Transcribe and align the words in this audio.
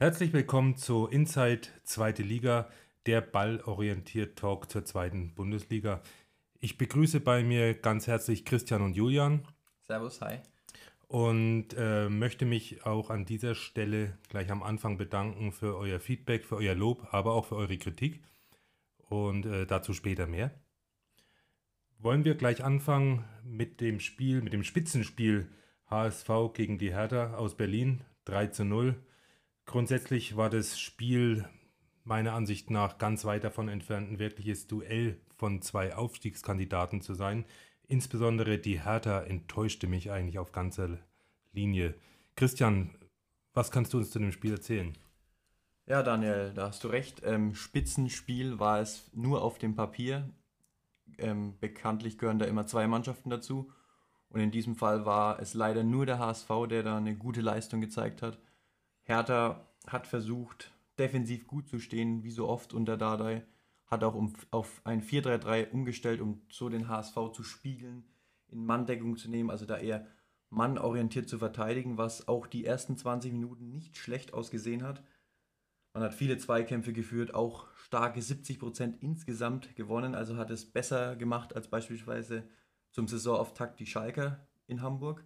Herzlich 0.00 0.32
willkommen 0.32 0.76
zu 0.76 1.08
Inside 1.08 1.62
Zweite 1.82 2.22
Liga, 2.22 2.70
der 3.06 3.20
ballorientiert 3.20 4.38
Talk 4.38 4.70
zur 4.70 4.84
zweiten 4.84 5.34
Bundesliga. 5.34 6.02
Ich 6.60 6.78
begrüße 6.78 7.18
bei 7.18 7.42
mir 7.42 7.74
ganz 7.74 8.06
herzlich 8.06 8.44
Christian 8.44 8.82
und 8.82 8.94
Julian. 8.94 9.42
Servus, 9.80 10.20
hi. 10.20 10.38
Und 11.08 11.74
äh, 11.76 12.08
möchte 12.08 12.44
mich 12.46 12.86
auch 12.86 13.10
an 13.10 13.24
dieser 13.24 13.56
Stelle 13.56 14.16
gleich 14.28 14.52
am 14.52 14.62
Anfang 14.62 14.98
bedanken 14.98 15.50
für 15.50 15.76
euer 15.76 15.98
Feedback, 15.98 16.44
für 16.44 16.58
euer 16.58 16.76
Lob, 16.76 17.12
aber 17.12 17.32
auch 17.32 17.46
für 17.46 17.56
eure 17.56 17.76
Kritik. 17.76 18.22
Und 19.08 19.46
äh, 19.46 19.66
dazu 19.66 19.94
später 19.94 20.28
mehr. 20.28 20.52
Wollen 21.98 22.24
wir 22.24 22.36
gleich 22.36 22.62
anfangen 22.62 23.24
mit 23.42 23.80
dem 23.80 23.98
Spiel, 23.98 24.42
mit 24.42 24.52
dem 24.52 24.62
Spitzenspiel 24.62 25.48
HSV 25.90 26.30
gegen 26.54 26.78
die 26.78 26.94
Hertha 26.94 27.34
aus 27.34 27.56
Berlin 27.56 28.04
3 28.26 28.46
zu 28.46 28.64
0. 28.64 28.94
Grundsätzlich 29.68 30.34
war 30.34 30.48
das 30.48 30.80
Spiel 30.80 31.46
meiner 32.02 32.32
Ansicht 32.32 32.70
nach 32.70 32.96
ganz 32.96 33.26
weit 33.26 33.44
davon 33.44 33.68
entfernt, 33.68 34.10
ein 34.10 34.18
wirkliches 34.18 34.66
Duell 34.66 35.20
von 35.36 35.60
zwei 35.60 35.94
Aufstiegskandidaten 35.94 37.02
zu 37.02 37.12
sein. 37.12 37.44
Insbesondere 37.86 38.56
die 38.56 38.82
Hertha 38.82 39.20
enttäuschte 39.20 39.86
mich 39.86 40.10
eigentlich 40.10 40.38
auf 40.38 40.52
ganzer 40.52 40.96
Linie. 41.52 41.94
Christian, 42.34 42.94
was 43.52 43.70
kannst 43.70 43.92
du 43.92 43.98
uns 43.98 44.10
zu 44.10 44.18
dem 44.18 44.32
Spiel 44.32 44.52
erzählen? 44.52 44.96
Ja, 45.84 46.02
Daniel, 46.02 46.54
da 46.54 46.68
hast 46.68 46.82
du 46.82 46.88
recht. 46.88 47.20
Ähm, 47.26 47.54
Spitzenspiel 47.54 48.58
war 48.58 48.80
es 48.80 49.10
nur 49.12 49.42
auf 49.42 49.58
dem 49.58 49.74
Papier. 49.74 50.30
Ähm, 51.18 51.58
bekanntlich 51.60 52.16
gehören 52.16 52.38
da 52.38 52.46
immer 52.46 52.66
zwei 52.66 52.86
Mannschaften 52.86 53.28
dazu. 53.28 53.70
Und 54.30 54.40
in 54.40 54.50
diesem 54.50 54.76
Fall 54.76 55.04
war 55.04 55.40
es 55.40 55.52
leider 55.52 55.84
nur 55.84 56.06
der 56.06 56.18
HSV, 56.18 56.48
der 56.70 56.82
da 56.82 56.96
eine 56.96 57.16
gute 57.16 57.42
Leistung 57.42 57.82
gezeigt 57.82 58.22
hat. 58.22 58.38
Hertha 59.02 59.67
hat 59.92 60.06
versucht, 60.06 60.72
defensiv 60.98 61.46
gut 61.46 61.68
zu 61.68 61.78
stehen, 61.78 62.22
wie 62.24 62.30
so 62.30 62.48
oft 62.48 62.72
unter 62.74 62.96
Dardai. 62.96 63.44
Hat 63.86 64.04
auch 64.04 64.14
um, 64.14 64.34
auf 64.50 64.80
ein 64.84 65.02
4-3-3 65.02 65.70
umgestellt, 65.70 66.20
um 66.20 66.42
so 66.50 66.68
den 66.68 66.88
HSV 66.88 67.32
zu 67.32 67.42
spiegeln, 67.42 68.04
in 68.48 68.64
Manndeckung 68.64 69.16
zu 69.16 69.30
nehmen, 69.30 69.50
also 69.50 69.64
da 69.64 69.78
eher 69.78 70.06
mannorientiert 70.50 71.28
zu 71.28 71.38
verteidigen, 71.38 71.98
was 71.98 72.28
auch 72.28 72.46
die 72.46 72.64
ersten 72.64 72.96
20 72.96 73.32
Minuten 73.32 73.70
nicht 73.70 73.96
schlecht 73.96 74.32
ausgesehen 74.34 74.82
hat. 74.82 75.02
Man 75.92 76.02
hat 76.02 76.14
viele 76.14 76.38
Zweikämpfe 76.38 76.92
geführt, 76.92 77.34
auch 77.34 77.66
starke 77.76 78.20
70% 78.20 79.00
insgesamt 79.00 79.74
gewonnen, 79.76 80.14
also 80.14 80.36
hat 80.36 80.50
es 80.50 80.70
besser 80.70 81.16
gemacht 81.16 81.56
als 81.56 81.68
beispielsweise 81.68 82.48
zum 82.90 83.08
Saisonauftakt 83.08 83.80
die 83.80 83.86
Schalker 83.86 84.46
in 84.66 84.82
Hamburg. 84.82 85.24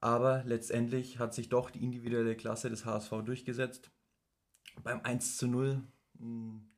Aber 0.00 0.44
letztendlich 0.44 1.18
hat 1.18 1.34
sich 1.34 1.48
doch 1.48 1.70
die 1.70 1.82
individuelle 1.82 2.36
Klasse 2.36 2.70
des 2.70 2.84
HSV 2.84 3.10
durchgesetzt. 3.24 3.90
Beim 4.82 5.00
1 5.02 5.36
zu 5.36 5.48
0, 5.48 5.82
hm, 6.18 6.68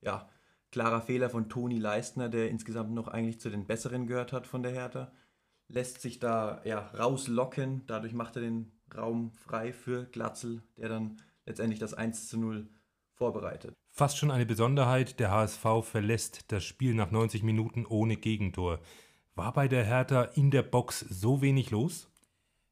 ja, 0.00 0.28
klarer 0.70 1.00
Fehler 1.00 1.30
von 1.30 1.48
Toni 1.48 1.78
Leistner, 1.78 2.28
der 2.28 2.50
insgesamt 2.50 2.92
noch 2.92 3.08
eigentlich 3.08 3.40
zu 3.40 3.50
den 3.50 3.66
Besseren 3.66 4.06
gehört 4.06 4.32
hat 4.32 4.46
von 4.46 4.62
der 4.62 4.72
Hertha. 4.72 5.12
Lässt 5.66 6.00
sich 6.00 6.18
da 6.18 6.62
ja, 6.64 6.86
rauslocken, 6.98 7.84
dadurch 7.86 8.14
macht 8.14 8.36
er 8.36 8.42
den 8.42 8.72
Raum 8.94 9.32
frei 9.32 9.72
für 9.72 10.06
Glatzel, 10.06 10.62
der 10.76 10.88
dann 10.88 11.20
letztendlich 11.46 11.80
das 11.80 11.94
1 11.94 12.28
zu 12.28 12.38
0 12.38 12.68
vorbereitet. 13.14 13.74
Fast 13.90 14.16
schon 14.16 14.30
eine 14.30 14.46
Besonderheit, 14.46 15.18
der 15.18 15.30
HSV 15.30 15.66
verlässt 15.82 16.52
das 16.52 16.64
Spiel 16.64 16.94
nach 16.94 17.10
90 17.10 17.42
Minuten 17.42 17.84
ohne 17.84 18.16
Gegentor. 18.16 18.78
War 19.34 19.52
bei 19.52 19.68
der 19.68 19.84
Hertha 19.84 20.22
in 20.22 20.50
der 20.50 20.62
Box 20.62 21.00
so 21.00 21.42
wenig 21.42 21.70
los? 21.70 22.07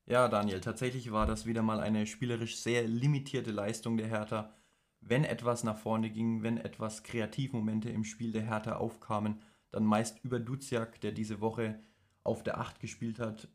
Ja, 0.08 0.28
Daniel, 0.28 0.60
tatsächlich 0.60 1.10
war 1.10 1.26
das 1.26 1.46
wieder 1.46 1.62
mal 1.62 1.80
eine 1.80 2.06
spielerisch 2.06 2.58
sehr 2.58 2.86
limitierte 2.86 3.50
Leistung 3.50 3.96
der 3.96 4.06
Hertha. 4.06 4.54
Wenn 5.00 5.24
etwas 5.24 5.64
nach 5.64 5.78
vorne 5.78 6.10
ging, 6.10 6.44
wenn 6.44 6.58
etwas 6.58 7.02
Kreativmomente 7.02 7.90
im 7.90 8.04
Spiel 8.04 8.30
der 8.30 8.42
Hertha 8.42 8.76
aufkamen, 8.76 9.42
dann 9.72 9.84
meist 9.84 10.22
über 10.22 10.38
Duziak, 10.38 11.00
der 11.00 11.10
diese 11.10 11.40
Woche 11.40 11.80
auf 12.22 12.44
der 12.44 12.58
8 12.58 12.78
gespielt 12.78 13.18
hat, 13.18 13.48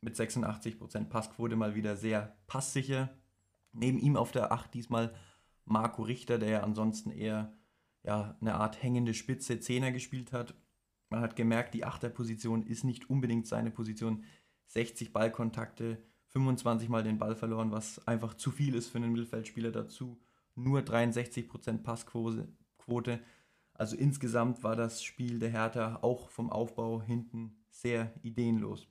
mit 0.00 0.16
86% 0.16 1.08
Passquote 1.10 1.56
mal 1.56 1.74
wieder 1.74 1.94
sehr 1.94 2.38
passsicher. 2.46 3.10
Neben 3.72 3.98
ihm 3.98 4.16
auf 4.16 4.32
der 4.32 4.50
8 4.50 4.72
diesmal 4.72 5.14
Marco 5.66 6.02
Richter, 6.02 6.38
der 6.38 6.48
ja 6.48 6.62
ansonsten 6.62 7.10
eher 7.10 7.52
ja, 8.02 8.34
eine 8.40 8.54
Art 8.54 8.82
hängende 8.82 9.12
Spitze 9.12 9.60
Zehner 9.60 9.92
gespielt 9.92 10.32
hat. 10.32 10.54
Man 11.10 11.20
hat 11.20 11.36
gemerkt, 11.36 11.74
die 11.74 11.84
Achterposition 11.84 12.62
ist 12.62 12.84
nicht 12.84 13.10
unbedingt 13.10 13.46
seine 13.46 13.70
Position. 13.70 14.24
60 14.68 15.12
Ballkontakte, 15.12 15.98
25 16.28 16.88
Mal 16.88 17.02
den 17.02 17.18
Ball 17.18 17.34
verloren, 17.34 17.72
was 17.72 18.06
einfach 18.06 18.34
zu 18.34 18.50
viel 18.50 18.74
ist 18.74 18.88
für 18.88 18.98
einen 18.98 19.12
Mittelfeldspieler 19.12 19.72
dazu. 19.72 20.20
Nur 20.54 20.80
63% 20.80 21.82
Passquote. 21.82 23.20
Also 23.72 23.96
insgesamt 23.96 24.62
war 24.62 24.76
das 24.76 25.02
Spiel 25.02 25.38
der 25.38 25.50
Hertha 25.50 25.98
auch 26.02 26.28
vom 26.30 26.50
Aufbau 26.50 27.00
hinten 27.02 27.56
sehr 27.70 28.12
ideenlos. 28.22 28.88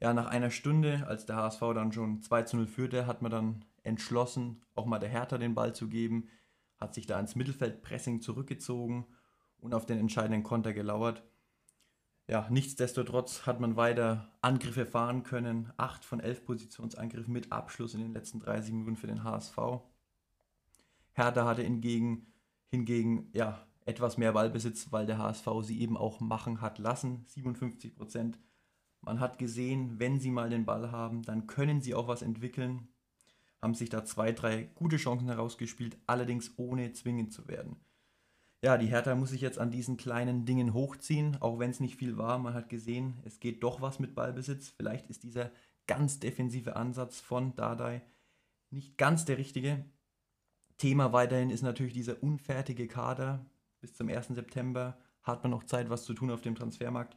Ja, 0.00 0.12
nach 0.12 0.26
einer 0.26 0.50
Stunde, 0.50 1.06
als 1.06 1.26
der 1.26 1.36
HSV 1.36 1.60
dann 1.74 1.92
schon 1.92 2.20
2 2.22 2.42
zu 2.42 2.56
0 2.56 2.66
führte, 2.66 3.06
hat 3.06 3.22
man 3.22 3.30
dann 3.30 3.64
entschlossen, 3.84 4.62
auch 4.74 4.84
mal 4.84 4.98
der 4.98 5.08
Hertha 5.08 5.38
den 5.38 5.54
Ball 5.54 5.74
zu 5.74 5.88
geben, 5.88 6.28
hat 6.76 6.92
sich 6.94 7.06
da 7.06 7.18
ins 7.20 7.36
Mittelfeldpressing 7.36 8.20
zurückgezogen 8.20 9.06
und 9.58 9.74
auf 9.74 9.86
den 9.86 9.98
entscheidenden 9.98 10.42
Konter 10.42 10.72
gelauert 10.72 11.22
ja, 12.28 12.46
nichtsdestotrotz 12.50 13.46
hat 13.46 13.60
man 13.60 13.76
weiter 13.76 14.30
Angriffe 14.40 14.86
fahren 14.86 15.22
können. 15.22 15.72
Acht 15.76 16.04
von 16.04 16.20
elf 16.20 16.44
Positionsangriffen 16.44 17.32
mit 17.32 17.50
Abschluss 17.50 17.94
in 17.94 18.00
den 18.00 18.12
letzten 18.12 18.40
30 18.40 18.72
Minuten 18.72 18.96
für 18.96 19.08
den 19.08 19.24
HSV. 19.24 19.56
Hertha 21.12 21.44
hatte 21.44 21.62
hingegen, 21.62 22.26
hingegen 22.68 23.28
ja, 23.32 23.66
etwas 23.84 24.18
mehr 24.18 24.32
Ballbesitz, 24.32 24.92
weil 24.92 25.04
der 25.04 25.18
HSV 25.18 25.48
sie 25.62 25.80
eben 25.80 25.96
auch 25.96 26.20
machen 26.20 26.60
hat 26.60 26.78
lassen. 26.78 27.24
57 27.26 27.94
Prozent. 27.96 28.38
Man 29.00 29.18
hat 29.18 29.38
gesehen, 29.38 29.98
wenn 29.98 30.20
sie 30.20 30.30
mal 30.30 30.48
den 30.48 30.64
Ball 30.64 30.92
haben, 30.92 31.22
dann 31.22 31.48
können 31.48 31.82
sie 31.82 31.94
auch 31.94 32.06
was 32.06 32.22
entwickeln. 32.22 32.88
Haben 33.60 33.74
sich 33.74 33.90
da 33.90 34.04
zwei, 34.04 34.32
drei 34.32 34.70
gute 34.74 34.96
Chancen 34.96 35.28
herausgespielt, 35.28 35.98
allerdings 36.06 36.52
ohne 36.56 36.92
zwingend 36.92 37.32
zu 37.32 37.48
werden 37.48 37.76
ja, 38.64 38.78
die 38.78 38.86
Hertha 38.86 39.14
muss 39.14 39.30
sich 39.30 39.40
jetzt 39.40 39.58
an 39.58 39.70
diesen 39.70 39.96
kleinen 39.96 40.44
Dingen 40.44 40.72
hochziehen, 40.72 41.36
auch 41.40 41.58
wenn 41.58 41.70
es 41.70 41.80
nicht 41.80 41.96
viel 41.96 42.16
war. 42.16 42.38
Man 42.38 42.54
hat 42.54 42.68
gesehen, 42.68 43.20
es 43.24 43.40
geht 43.40 43.62
doch 43.62 43.80
was 43.80 43.98
mit 43.98 44.14
Ballbesitz. 44.14 44.68
Vielleicht 44.68 45.10
ist 45.10 45.24
dieser 45.24 45.50
ganz 45.86 46.20
defensive 46.20 46.76
Ansatz 46.76 47.20
von 47.20 47.56
Dardai 47.56 48.02
nicht 48.72 48.96
ganz 48.98 49.24
der 49.24 49.38
richtige. 49.38 49.84
Thema 50.78 51.12
weiterhin 51.12 51.50
ist 51.50 51.62
natürlich 51.62 51.92
dieser 51.92 52.22
unfertige 52.22 52.88
Kader. 52.88 53.46
Bis 53.80 53.94
zum 53.94 54.08
1. 54.08 54.28
September 54.28 54.98
hat 55.22 55.42
man 55.42 55.50
noch 55.50 55.64
Zeit, 55.64 55.90
was 55.90 56.04
zu 56.04 56.14
tun 56.14 56.30
auf 56.30 56.40
dem 56.40 56.54
Transfermarkt. 56.54 57.16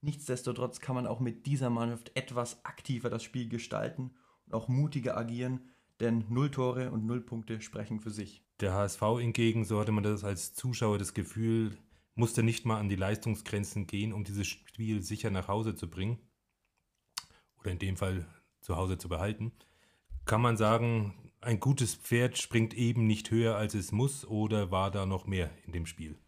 Nichtsdestotrotz 0.00 0.80
kann 0.80 0.94
man 0.94 1.06
auch 1.06 1.20
mit 1.20 1.46
dieser 1.46 1.70
Mannschaft 1.70 2.10
etwas 2.14 2.64
aktiver 2.64 3.08
das 3.08 3.22
Spiel 3.22 3.48
gestalten 3.48 4.14
und 4.46 4.54
auch 4.54 4.68
mutiger 4.68 5.16
agieren, 5.16 5.60
denn 6.00 6.24
null 6.28 6.50
Tore 6.50 6.90
und 6.90 7.06
null 7.06 7.20
Punkte 7.20 7.60
sprechen 7.60 8.00
für 8.00 8.10
sich. 8.10 8.42
Der 8.60 8.72
HSV 8.72 9.00
hingegen, 9.18 9.64
so 9.64 9.80
hatte 9.80 9.92
man 9.92 10.04
das 10.04 10.24
als 10.24 10.54
Zuschauer 10.54 10.98
das 10.98 11.14
Gefühl, 11.14 11.76
musste 12.14 12.42
nicht 12.42 12.64
mal 12.64 12.78
an 12.78 12.88
die 12.88 12.96
Leistungsgrenzen 12.96 13.86
gehen, 13.86 14.12
um 14.12 14.24
dieses 14.24 14.46
Spiel 14.46 15.02
sicher 15.02 15.30
nach 15.30 15.48
Hause 15.48 15.74
zu 15.74 15.88
bringen. 15.88 16.18
Oder 17.60 17.72
in 17.72 17.78
dem 17.78 17.96
Fall 17.96 18.26
zu 18.60 18.76
Hause 18.76 18.98
zu 18.98 19.08
behalten. 19.08 19.52
Kann 20.24 20.40
man 20.40 20.56
sagen, 20.56 21.14
ein 21.40 21.60
gutes 21.60 21.94
Pferd 21.94 22.38
springt 22.38 22.74
eben 22.74 23.06
nicht 23.06 23.30
höher, 23.30 23.56
als 23.56 23.74
es 23.74 23.92
muss, 23.92 24.26
oder 24.26 24.70
war 24.70 24.90
da 24.90 25.06
noch 25.06 25.26
mehr 25.26 25.50
in 25.64 25.72
dem 25.72 25.86
Spiel? 25.86 26.18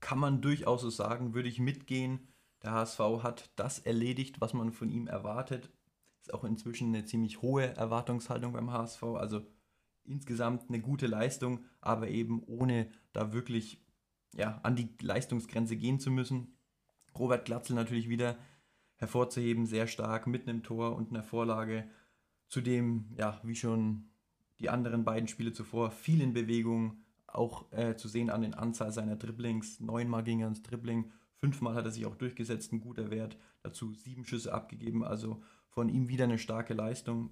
Kann 0.00 0.18
man 0.18 0.40
durchaus 0.40 0.80
so 0.80 0.90
sagen, 0.90 1.34
würde 1.34 1.48
ich 1.48 1.60
mitgehen. 1.60 2.32
Der 2.62 2.72
HSV 2.72 2.98
hat 3.22 3.50
das 3.56 3.78
erledigt, 3.78 4.40
was 4.40 4.54
man 4.54 4.72
von 4.72 4.90
ihm 4.90 5.06
erwartet. 5.06 5.70
Auch 6.32 6.44
inzwischen 6.44 6.88
eine 6.88 7.04
ziemlich 7.04 7.42
hohe 7.42 7.74
Erwartungshaltung 7.76 8.52
beim 8.52 8.72
HSV. 8.72 9.02
Also 9.02 9.42
insgesamt 10.04 10.68
eine 10.68 10.80
gute 10.80 11.06
Leistung, 11.06 11.64
aber 11.80 12.08
eben 12.08 12.42
ohne 12.44 12.90
da 13.12 13.32
wirklich 13.32 13.84
ja, 14.34 14.60
an 14.62 14.76
die 14.76 14.88
Leistungsgrenze 15.00 15.76
gehen 15.76 16.00
zu 16.00 16.10
müssen. 16.10 16.56
Robert 17.18 17.44
Glatzel 17.44 17.74
natürlich 17.74 18.08
wieder 18.08 18.36
hervorzuheben, 18.96 19.66
sehr 19.66 19.86
stark 19.86 20.26
mit 20.26 20.48
einem 20.48 20.62
Tor 20.62 20.94
und 20.94 21.10
einer 21.10 21.22
Vorlage. 21.22 21.88
Zudem, 22.48 23.06
ja, 23.16 23.40
wie 23.42 23.56
schon 23.56 24.10
die 24.60 24.68
anderen 24.68 25.04
beiden 25.04 25.28
Spiele 25.28 25.52
zuvor, 25.52 25.90
viel 25.90 26.20
in 26.20 26.32
Bewegung, 26.32 26.98
auch 27.26 27.70
äh, 27.72 27.96
zu 27.96 28.08
sehen 28.08 28.28
an 28.28 28.42
den 28.42 28.54
Anzahl 28.54 28.92
seiner 28.92 29.16
Dribblings. 29.16 29.80
Neunmal 29.80 30.24
ging 30.24 30.40
er 30.40 30.48
ins 30.48 30.62
Dribbling, 30.62 31.10
fünfmal 31.36 31.74
hat 31.74 31.86
er 31.86 31.92
sich 31.92 32.06
auch 32.06 32.16
durchgesetzt, 32.16 32.72
ein 32.72 32.80
guter 32.80 33.10
Wert. 33.10 33.38
Dazu 33.62 33.94
sieben 33.94 34.24
Schüsse 34.24 34.52
abgegeben, 34.52 35.04
also 35.04 35.42
von 35.70 35.88
ihm 35.88 36.08
wieder 36.08 36.24
eine 36.24 36.38
starke 36.38 36.74
Leistung. 36.74 37.30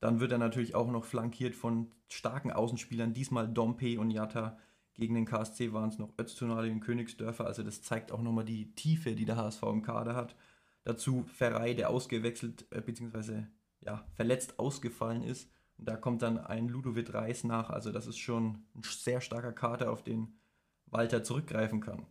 Dann 0.00 0.20
wird 0.20 0.32
er 0.32 0.38
natürlich 0.38 0.74
auch 0.74 0.90
noch 0.90 1.04
flankiert 1.04 1.54
von 1.54 1.90
starken 2.08 2.50
Außenspielern, 2.50 3.14
diesmal 3.14 3.48
Dompe 3.48 3.98
und 3.98 4.10
Jatta. 4.10 4.58
Gegen 4.94 5.14
den 5.14 5.26
KSC 5.26 5.72
waren 5.72 5.90
es 5.90 5.98
noch 5.98 6.12
Öztunali 6.18 6.70
und 6.70 6.80
Königsdörfer, 6.80 7.46
also 7.46 7.62
das 7.62 7.82
zeigt 7.82 8.12
auch 8.12 8.22
nochmal 8.22 8.44
die 8.44 8.74
Tiefe, 8.74 9.14
die 9.14 9.26
der 9.26 9.36
HSV 9.36 9.62
im 9.64 9.82
Kader 9.82 10.14
hat. 10.14 10.36
Dazu 10.84 11.24
Ferrei, 11.24 11.74
der 11.74 11.90
ausgewechselt 11.90 12.66
äh, 12.70 12.80
bzw. 12.80 13.44
Ja, 13.80 14.06
verletzt 14.14 14.58
ausgefallen 14.58 15.22
ist, 15.22 15.50
Da 15.78 15.96
kommt 15.96 16.22
dann 16.22 16.38
ein 16.38 16.68
Ludovic 16.68 17.12
Reis 17.12 17.44
nach. 17.44 17.68
Also 17.68 17.92
das 17.92 18.06
ist 18.06 18.18
schon 18.18 18.64
ein 18.74 18.82
sehr 18.82 19.20
starker 19.20 19.52
Kater, 19.52 19.90
auf 19.90 20.02
den 20.02 20.38
Walter 20.86 21.22
zurückgreifen 21.22 21.80
kann. 21.80 22.06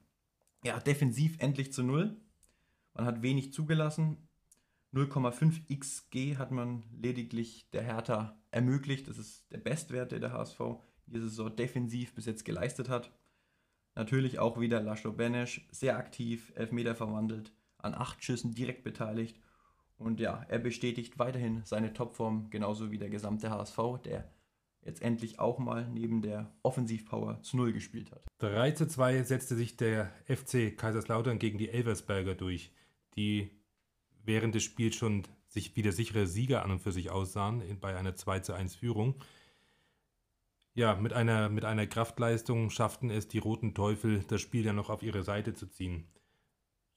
Ja, 0.64 0.80
defensiv 0.80 1.38
endlich 1.40 1.74
zu 1.74 1.84
null. 1.84 2.16
Man 2.94 3.06
hat 3.06 3.22
wenig 3.22 3.54
zugelassen. 3.54 4.25
0,5 4.96 5.68
XG 5.78 6.38
hat 6.38 6.52
man 6.52 6.84
lediglich 7.02 7.70
der 7.72 7.84
Hertha 7.84 8.42
ermöglicht. 8.52 9.10
Das 9.10 9.18
ist 9.18 9.52
der 9.52 9.58
Bestwert, 9.58 10.14
der 10.14 10.20
der 10.20 10.32
HSV 10.32 10.60
diese 11.06 11.28
Saison 11.28 11.54
defensiv 11.54 12.16
bis 12.16 12.26
jetzt 12.26 12.46
geleistet 12.46 12.88
hat. 12.88 13.12
Natürlich 13.96 14.40
auch 14.40 14.60
wieder 14.60 14.82
Laszlo 14.82 15.12
Benesch, 15.12 15.68
sehr 15.72 15.98
aktiv, 15.98 16.52
Elfmeter 16.56 16.96
verwandelt, 16.96 17.52
an 17.78 17.94
acht 17.94 18.24
Schüssen 18.24 18.56
direkt 18.56 18.84
beteiligt. 18.84 19.40
Und 19.98 20.20
ja, 20.20 20.46
er 20.48 20.60
bestätigt 20.60 21.20
weiterhin 21.20 21.62
seine 21.66 21.94
Topform, 21.94 22.50
genauso 22.50 22.90
wie 22.92 22.98
der 22.98 23.10
gesamte 23.10 23.50
HSV, 23.50 23.80
der 24.04 24.30
jetzt 24.82 25.02
endlich 25.02 25.40
auch 25.40 25.60
mal 25.60 25.88
neben 25.90 26.22
der 26.22 26.54
Offensivpower 26.64 27.42
zu 27.42 27.58
Null 27.58 27.74
gespielt 27.74 28.12
hat. 28.12 28.26
3 28.40 28.72
zu 28.72 28.88
2 28.88 29.24
setzte 29.24 29.56
sich 29.56 29.78
der 29.78 30.12
FC 30.26 30.78
Kaiserslautern 30.78 31.40
gegen 31.40 31.58
die 31.58 31.70
Elversberger 31.70 32.36
durch, 32.36 32.72
die 33.16 33.50
während 34.26 34.56
des 34.56 34.64
Spiels 34.64 34.96
schon 34.96 35.24
sich 35.48 35.76
wieder 35.76 35.92
sichere 35.92 36.28
Sieger 36.28 36.64
an 36.64 36.72
und 36.72 36.80
für 36.80 36.92
sich 36.92 37.12
aussahen 37.12 37.64
bei 37.80 37.96
einer 37.96 38.16
2 38.16 38.40
zu 38.40 38.54
1 38.54 38.76
Führung. 38.76 39.16
Ja, 40.74 40.96
mit 40.96 41.14
einer, 41.14 41.48
mit 41.50 41.64
einer 41.64 41.88
Kraftleistung 41.88 42.70
schafften 42.70 43.10
es 43.10 43.30
die 43.30 43.38
Roten 43.38 43.74
Teufel, 43.74 44.26
das 44.28 44.42
Spiel 44.42 44.66
ja 44.66 44.74
noch 44.74 44.90
auf 44.90 45.04
ihre 45.04 45.24
Seite 45.24 45.54
zu 45.54 45.68
ziehen. 45.68 46.06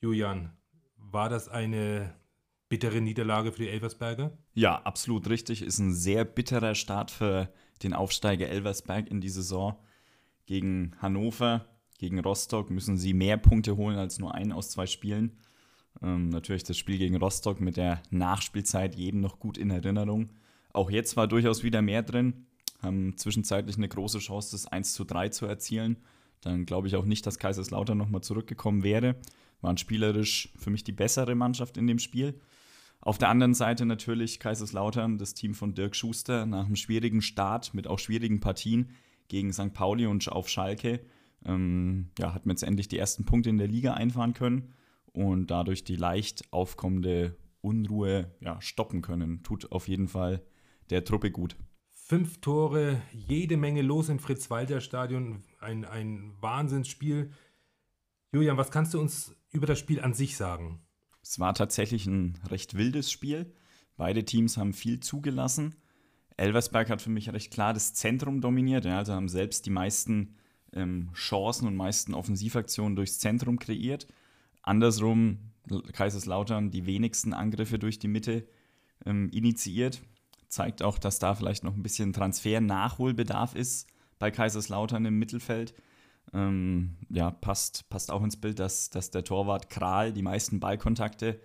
Julian, 0.00 0.52
war 0.96 1.28
das 1.28 1.48
eine 1.48 2.14
bittere 2.68 3.00
Niederlage 3.00 3.52
für 3.52 3.62
die 3.62 3.68
Elversberger? 3.68 4.36
Ja, 4.54 4.82
absolut 4.82 5.28
richtig. 5.28 5.62
Ist 5.62 5.78
ein 5.78 5.94
sehr 5.94 6.24
bitterer 6.24 6.74
Start 6.74 7.10
für 7.10 7.52
den 7.82 7.94
Aufsteiger 7.94 8.48
Elversberg 8.48 9.08
in 9.08 9.20
die 9.20 9.28
Saison. 9.28 9.76
Gegen 10.46 10.96
Hannover, 10.98 11.66
gegen 11.98 12.18
Rostock 12.20 12.70
müssen 12.70 12.96
sie 12.96 13.14
mehr 13.14 13.36
Punkte 13.36 13.76
holen 13.76 13.98
als 13.98 14.18
nur 14.18 14.34
einen 14.34 14.52
aus 14.52 14.70
zwei 14.70 14.86
Spielen. 14.86 15.38
Ähm, 16.02 16.28
natürlich 16.28 16.64
das 16.64 16.76
Spiel 16.76 16.98
gegen 16.98 17.16
Rostock 17.16 17.60
mit 17.60 17.76
der 17.76 18.02
Nachspielzeit 18.10 18.94
jedem 18.94 19.20
noch 19.20 19.38
gut 19.38 19.58
in 19.58 19.70
Erinnerung. 19.70 20.30
Auch 20.72 20.90
jetzt 20.90 21.16
war 21.16 21.26
durchaus 21.26 21.62
wieder 21.62 21.82
mehr 21.82 22.02
drin. 22.02 22.46
Haben 22.82 23.16
zwischenzeitlich 23.16 23.76
eine 23.76 23.88
große 23.88 24.20
Chance, 24.20 24.52
das 24.52 24.66
1 24.66 24.92
zu 24.92 25.04
3 25.04 25.30
zu 25.30 25.46
erzielen. 25.46 25.96
Dann 26.42 26.66
glaube 26.66 26.86
ich 26.86 26.94
auch 26.94 27.04
nicht, 27.04 27.26
dass 27.26 27.40
Kaiserslautern 27.40 27.98
nochmal 27.98 28.20
zurückgekommen 28.20 28.84
wäre. 28.84 29.16
Waren 29.60 29.76
spielerisch 29.76 30.52
für 30.56 30.70
mich 30.70 30.84
die 30.84 30.92
bessere 30.92 31.34
Mannschaft 31.34 31.76
in 31.76 31.88
dem 31.88 31.98
Spiel. 31.98 32.40
Auf 33.00 33.18
der 33.18 33.28
anderen 33.28 33.54
Seite 33.54 33.86
natürlich 33.86 34.38
Kaiserslautern, 34.38 35.18
das 35.18 35.34
Team 35.34 35.54
von 35.54 35.74
Dirk 35.74 35.96
Schuster, 35.96 36.46
nach 36.46 36.66
einem 36.66 36.76
schwierigen 36.76 37.22
Start 37.22 37.74
mit 37.74 37.88
auch 37.88 37.98
schwierigen 37.98 38.38
Partien 38.38 38.90
gegen 39.26 39.52
St. 39.52 39.72
Pauli 39.72 40.06
und 40.06 40.30
auf 40.30 40.48
Schalke, 40.48 41.00
ähm, 41.44 42.10
ja, 42.18 42.34
hat 42.34 42.46
man 42.46 42.54
jetzt 42.54 42.62
endlich 42.62 42.88
die 42.88 42.98
ersten 42.98 43.24
Punkte 43.24 43.50
in 43.50 43.58
der 43.58 43.68
Liga 43.68 43.94
einfahren 43.94 44.34
können 44.34 44.74
und 45.12 45.48
dadurch 45.50 45.84
die 45.84 45.96
leicht 45.96 46.52
aufkommende 46.52 47.36
Unruhe 47.60 48.34
ja, 48.40 48.60
stoppen 48.60 49.02
können. 49.02 49.42
Tut 49.42 49.72
auf 49.72 49.88
jeden 49.88 50.08
Fall 50.08 50.42
der 50.90 51.04
Truppe 51.04 51.30
gut. 51.30 51.56
Fünf 51.90 52.40
Tore, 52.40 53.02
jede 53.12 53.56
Menge 53.56 53.82
los 53.82 54.08
im 54.08 54.18
Fritz-Walter-Stadion, 54.18 55.42
ein, 55.60 55.84
ein 55.84 56.34
Wahnsinnsspiel. 56.40 57.32
Julian, 58.32 58.56
was 58.56 58.70
kannst 58.70 58.94
du 58.94 59.00
uns 59.00 59.36
über 59.50 59.66
das 59.66 59.78
Spiel 59.78 60.00
an 60.00 60.14
sich 60.14 60.36
sagen? 60.36 60.80
Es 61.22 61.38
war 61.38 61.52
tatsächlich 61.52 62.06
ein 62.06 62.38
recht 62.48 62.76
wildes 62.76 63.12
Spiel. 63.12 63.52
Beide 63.96 64.24
Teams 64.24 64.56
haben 64.56 64.72
viel 64.72 65.00
zugelassen. 65.00 65.74
Elversberg 66.38 66.88
hat 66.88 67.02
für 67.02 67.10
mich 67.10 67.30
recht 67.32 67.52
klar 67.52 67.74
das 67.74 67.92
Zentrum 67.92 68.40
dominiert, 68.40 68.84
ja, 68.84 68.98
also 68.98 69.12
haben 69.12 69.28
selbst 69.28 69.66
die 69.66 69.70
meisten 69.70 70.36
ähm, 70.72 71.10
Chancen 71.12 71.66
und 71.66 71.76
meisten 71.76 72.14
Offensivaktionen 72.14 72.96
durchs 72.96 73.18
Zentrum 73.18 73.58
kreiert. 73.58 74.06
Andersrum 74.62 75.48
Kaiserslautern 75.92 76.70
die 76.70 76.86
wenigsten 76.86 77.32
Angriffe 77.32 77.78
durch 77.78 77.98
die 77.98 78.08
Mitte 78.08 78.46
ähm, 79.04 79.30
initiiert. 79.30 80.00
Zeigt 80.48 80.82
auch, 80.82 80.98
dass 80.98 81.18
da 81.18 81.34
vielleicht 81.34 81.64
noch 81.64 81.74
ein 81.74 81.82
bisschen 81.82 82.12
Transfer-Nachholbedarf 82.12 83.54
ist 83.54 83.86
bei 84.18 84.30
Kaiserslautern 84.30 85.04
im 85.04 85.18
Mittelfeld. 85.18 85.74
Ähm, 86.32 86.96
ja, 87.10 87.30
passt, 87.30 87.88
passt 87.90 88.10
auch 88.10 88.22
ins 88.22 88.40
Bild, 88.40 88.58
dass, 88.58 88.90
dass 88.90 89.10
der 89.10 89.24
Torwart 89.24 89.70
Kral 89.70 90.12
die 90.12 90.22
meisten 90.22 90.60
Ballkontakte 90.60 91.40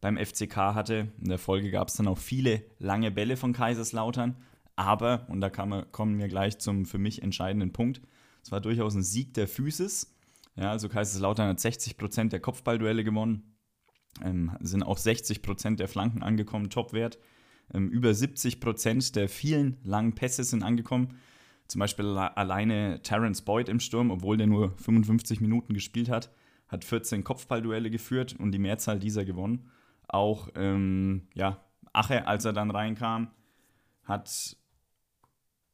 beim 0.00 0.16
FCK 0.16 0.56
hatte. 0.56 1.12
In 1.20 1.28
der 1.28 1.38
Folge 1.38 1.70
gab 1.70 1.88
es 1.88 1.94
dann 1.94 2.08
auch 2.08 2.18
viele 2.18 2.64
lange 2.78 3.10
Bälle 3.10 3.36
von 3.36 3.52
Kaiserslautern. 3.52 4.36
Aber, 4.76 5.26
und 5.28 5.40
da 5.40 5.50
wir, 5.50 5.84
kommen 5.86 6.18
wir 6.18 6.28
gleich 6.28 6.58
zum 6.58 6.84
für 6.84 6.98
mich 6.98 7.22
entscheidenden 7.22 7.72
Punkt, 7.72 8.00
es 8.42 8.52
war 8.52 8.60
durchaus 8.60 8.94
ein 8.94 9.02
Sieg 9.02 9.34
der 9.34 9.48
Physis. 9.48 10.13
Ja, 10.56 10.70
also 10.70 10.88
Kaiserslautern 10.88 11.48
hat 11.48 11.58
60% 11.58 12.28
der 12.28 12.40
Kopfballduelle 12.40 13.04
gewonnen, 13.04 13.56
ähm, 14.22 14.56
sind 14.60 14.82
auch 14.82 14.98
60% 14.98 15.76
der 15.76 15.88
Flanken 15.88 16.22
angekommen, 16.22 16.70
Topwert. 16.70 17.18
Ähm, 17.72 17.90
über 17.90 18.10
70% 18.10 19.14
der 19.14 19.28
vielen 19.28 19.78
langen 19.82 20.14
Pässe 20.14 20.44
sind 20.44 20.62
angekommen. 20.62 21.18
Zum 21.66 21.78
Beispiel 21.78 22.06
alleine 22.06 23.00
Terence 23.02 23.42
Boyd 23.42 23.68
im 23.68 23.80
Sturm, 23.80 24.10
obwohl 24.10 24.36
der 24.36 24.46
nur 24.46 24.76
55 24.76 25.40
Minuten 25.40 25.72
gespielt 25.72 26.10
hat, 26.10 26.30
hat 26.68 26.84
14 26.84 27.24
Kopfballduelle 27.24 27.90
geführt 27.90 28.36
und 28.38 28.52
die 28.52 28.58
Mehrzahl 28.58 28.98
dieser 28.98 29.24
gewonnen. 29.24 29.70
Auch 30.06 30.48
ähm, 30.54 31.28
ja, 31.34 31.64
Ache, 31.92 32.26
als 32.26 32.44
er 32.44 32.52
dann 32.52 32.70
reinkam, 32.70 33.30
hat 34.02 34.56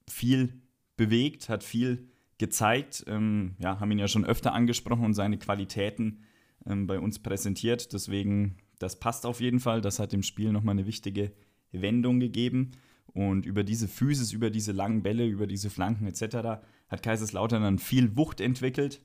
viel 0.09 0.63
bewegt, 0.97 1.49
hat 1.49 1.65
viel 1.65 2.10
gezeigt. 2.41 3.05
Ähm, 3.07 3.55
ja, 3.59 3.79
haben 3.79 3.91
ihn 3.93 3.99
ja 3.99 4.09
schon 4.09 4.25
öfter 4.25 4.53
angesprochen 4.53 5.05
und 5.05 5.15
seine 5.15 5.39
Qualitäten 5.39 6.25
ähm, 6.67 6.89
bei 6.89 6.99
uns 6.99 7.21
präsentiert. 7.21 7.93
Deswegen, 7.93 8.57
das 8.81 8.99
passt 8.99 9.27
auf 9.27 9.41
jeden 9.41 9.61
Fall. 9.61 9.81
Das 9.83 10.01
hat 10.01 10.13
dem 10.13 10.25
Spiel 10.25 10.51
nochmal 10.51 10.73
eine 10.73 10.87
wichtige 10.87 11.33
Wendung 11.71 12.19
gegeben. 12.19 12.73
Und 13.07 13.45
über 13.45 13.63
diese 13.63 13.89
Physis, 13.89 14.33
über 14.33 14.51
diese 14.51 14.73
langen 14.73 15.03
Bälle, 15.03 15.27
über 15.27 15.47
diese 15.47 15.69
Flanken 15.69 16.07
etc. 16.07 16.63
hat 16.89 17.03
Kaiserslautern 17.03 17.63
dann 17.63 17.79
viel 17.79 18.17
Wucht 18.17 18.41
entwickelt. 18.41 19.03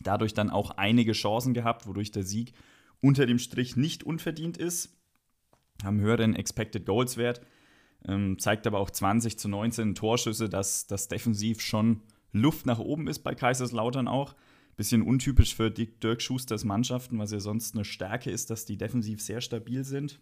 Dadurch 0.00 0.32
dann 0.32 0.50
auch 0.50 0.70
einige 0.72 1.12
Chancen 1.12 1.52
gehabt, 1.52 1.86
wodurch 1.86 2.10
der 2.10 2.22
Sieg 2.22 2.54
unter 3.00 3.26
dem 3.26 3.38
Strich 3.38 3.76
nicht 3.76 4.02
unverdient 4.02 4.56
ist. 4.56 4.96
Haben 5.84 6.00
höheren 6.00 6.34
Expected 6.34 6.86
Goals 6.86 7.18
Wert. 7.18 7.42
Ähm, 8.08 8.38
zeigt 8.38 8.66
aber 8.66 8.78
auch 8.78 8.90
20 8.90 9.38
zu 9.38 9.48
19 9.48 9.94
Torschüsse, 9.94 10.48
dass 10.48 10.86
das 10.86 11.08
defensiv 11.08 11.60
schon 11.60 12.00
Luft 12.38 12.66
nach 12.66 12.78
oben 12.78 13.08
ist 13.08 13.20
bei 13.20 13.34
Kaiserslautern 13.34 14.08
auch. 14.08 14.34
Bisschen 14.76 15.02
untypisch 15.02 15.54
für 15.54 15.70
Dirk 15.70 16.20
Schusters 16.20 16.64
Mannschaften, 16.64 17.18
was 17.18 17.32
ja 17.32 17.40
sonst 17.40 17.74
eine 17.74 17.84
Stärke 17.84 18.30
ist, 18.30 18.50
dass 18.50 18.66
die 18.66 18.76
defensiv 18.76 19.22
sehr 19.22 19.40
stabil 19.40 19.84
sind. 19.84 20.20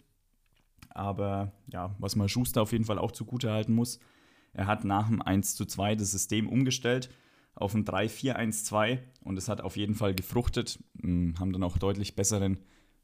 Aber 0.91 1.53
ja, 1.73 1.95
was 1.99 2.15
man 2.15 2.29
Schuster 2.29 2.63
auf 2.63 2.73
jeden 2.73 2.85
Fall 2.85 2.99
auch 2.99 3.11
zugute 3.11 3.51
halten 3.51 3.75
muss, 3.75 3.99
er 4.53 4.67
hat 4.67 4.85
nach 4.85 5.09
dem 5.09 5.21
1 5.21 5.57
zu 5.57 5.67
2 5.67 5.97
das 5.97 6.13
System 6.13 6.49
umgestellt 6.49 7.11
auf 7.55 7.75
ein 7.75 7.85
3-4-1-2 7.85 8.99
und 9.23 9.37
es 9.37 9.49
hat 9.49 9.61
auf 9.61 9.77
jeden 9.77 9.95
Fall 9.95 10.15
gefruchtet, 10.15 10.79
hm, 11.01 11.35
haben 11.39 11.53
dann 11.53 11.63
auch 11.63 11.79
deutlich 11.79 12.17
besseren 12.17 12.59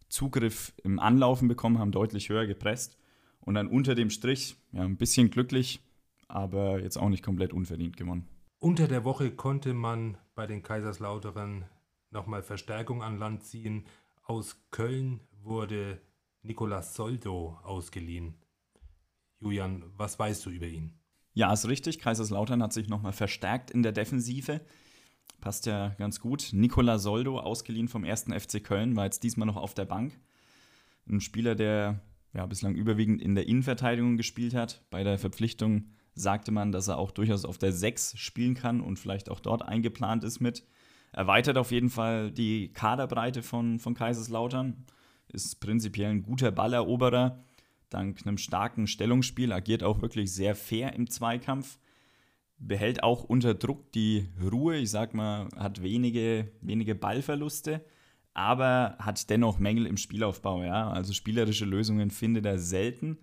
Zugriff 0.09 0.73
im 0.83 0.99
Anlaufen 0.99 1.49
bekommen, 1.49 1.79
haben 1.79 1.93
deutlich 1.93 2.29
höher 2.29 2.47
gepresst 2.47 2.99
und 3.41 3.55
dann 3.55 3.69
unter 3.69 3.95
dem 3.95 4.11
Strich, 4.11 4.57
ja, 4.73 4.83
ein 4.83 4.97
bisschen 4.97 5.31
glücklich, 5.31 5.81
aber 6.27 6.81
jetzt 6.81 6.97
auch 6.97 7.09
nicht 7.09 7.23
komplett 7.23 7.53
unverdient 7.53 7.97
gewonnen. 7.97 8.27
Unter 8.63 8.89
der 8.89 9.05
Woche 9.05 9.31
konnte 9.31 9.73
man 9.73 10.19
bei 10.35 10.47
den 10.47 10.63
Kaiserslautern 10.63 11.65
nochmal 12.11 12.43
Verstärkung 12.43 13.03
an 13.03 13.17
Land 13.17 13.43
ziehen. 13.43 13.87
Aus 14.23 14.67
Köln 14.71 15.21
wurde 15.43 15.99
Nicolas 16.43 16.95
Soldo 16.95 17.59
ausgeliehen. 17.63 18.35
Julian, 19.41 19.85
was 19.97 20.19
weißt 20.19 20.45
du 20.45 20.51
über 20.51 20.67
ihn? 20.67 20.93
Ja, 21.33 21.51
ist 21.55 21.69
richtig. 21.69 22.01
Kaiserslautern 22.01 22.63
hat 22.63 22.75
sich 22.75 22.91
nochmal 22.91 23.15
verstärkt 23.15 23.71
in 23.71 23.83
der 23.83 23.93
Defensive. 23.93 24.61
Passt 25.41 25.65
ja 25.65 25.95
ganz 25.97 26.21
gut. 26.21 26.51
Nicolas 26.53 27.03
Soldo, 27.03 27.39
ausgeliehen 27.39 27.89
vom 27.89 28.05
1. 28.05 28.25
FC 28.25 28.63
Köln, 28.63 28.95
war 28.95 29.07
jetzt 29.07 29.23
diesmal 29.23 29.47
noch 29.47 29.57
auf 29.57 29.73
der 29.73 29.87
Bank. 29.87 30.21
Ein 31.09 31.23
Spieler, 31.23 31.55
der 31.55 32.03
ja, 32.35 32.45
bislang 32.45 32.75
überwiegend 32.75 33.23
in 33.23 33.35
der 33.35 33.49
Innenverteidigung 33.49 34.19
gespielt 34.19 34.53
hat. 34.53 34.85
Bei 34.91 35.03
der 35.03 35.19
Verpflichtung 35.19 35.95
sagte 36.15 36.51
man, 36.51 36.73
dass 36.73 36.89
er 36.89 36.99
auch 36.99 37.11
durchaus 37.11 37.45
auf 37.45 37.59
der 37.59 37.73
6 37.73 38.19
spielen 38.19 38.55
kann 38.55 38.81
und 38.81 38.99
vielleicht 38.99 39.31
auch 39.31 39.41
dort 39.41 39.63
eingeplant 39.63 40.25
ist 40.25 40.41
mit. 40.41 40.65
Erweitert 41.13 41.59
auf 41.59 41.73
jeden 41.73 41.91
Fall 41.91 42.31
die 42.31 42.73
Kaderbreite 42.73 43.43
von, 43.43 43.79
von 43.81 43.95
Kaiserslautern 43.95 44.85
ist 45.29 45.61
prinzipiell 45.61 46.11
ein 46.11 46.23
guter 46.23 46.51
Balleroberer. 46.51 47.45
Dank 47.89 48.25
einem 48.25 48.39
starken 48.39 48.87
Stellungsspiel 48.87 49.53
agiert 49.53 49.83
auch 49.83 50.01
wirklich 50.03 50.33
sehr 50.33 50.55
fair 50.55 50.95
im 50.95 51.11
Zweikampf. 51.11 51.79
Behält 52.59 53.03
auch 53.03 53.25
unter 53.25 53.55
Druck 53.55 53.91
die 53.93 54.29
Ruhe. 54.41 54.77
Ich 54.77 54.91
sag 54.91 55.15
mal, 55.15 55.49
hat 55.57 55.83
wenige, 55.83 56.53
wenige 56.61 56.95
Ballverluste, 56.95 57.85
aber 58.35 58.97
hat 58.99 59.31
dennoch 59.31 59.59
Mängel 59.59 59.87
im 59.87 59.97
Spielaufbau. 59.97 60.63
Ja? 60.63 60.91
Also 60.91 61.13
spielerische 61.13 61.65
Lösungen 61.65 62.11
findet 62.11 62.47
er 62.47 62.59
selten. 62.59 63.19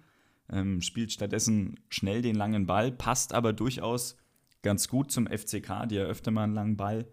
Ähm, 0.51 0.81
spielt 0.81 1.11
stattdessen 1.11 1.79
schnell 1.89 2.21
den 2.21 2.35
langen 2.35 2.65
Ball, 2.65 2.91
passt 2.91 3.33
aber 3.33 3.53
durchaus 3.53 4.17
ganz 4.61 4.87
gut 4.87 5.11
zum 5.11 5.27
FCK, 5.27 5.87
die 5.87 5.95
ja 5.95 6.03
öfter 6.03 6.31
mal 6.31 6.43
einen 6.43 6.53
langen 6.53 6.77
Ball 6.77 7.07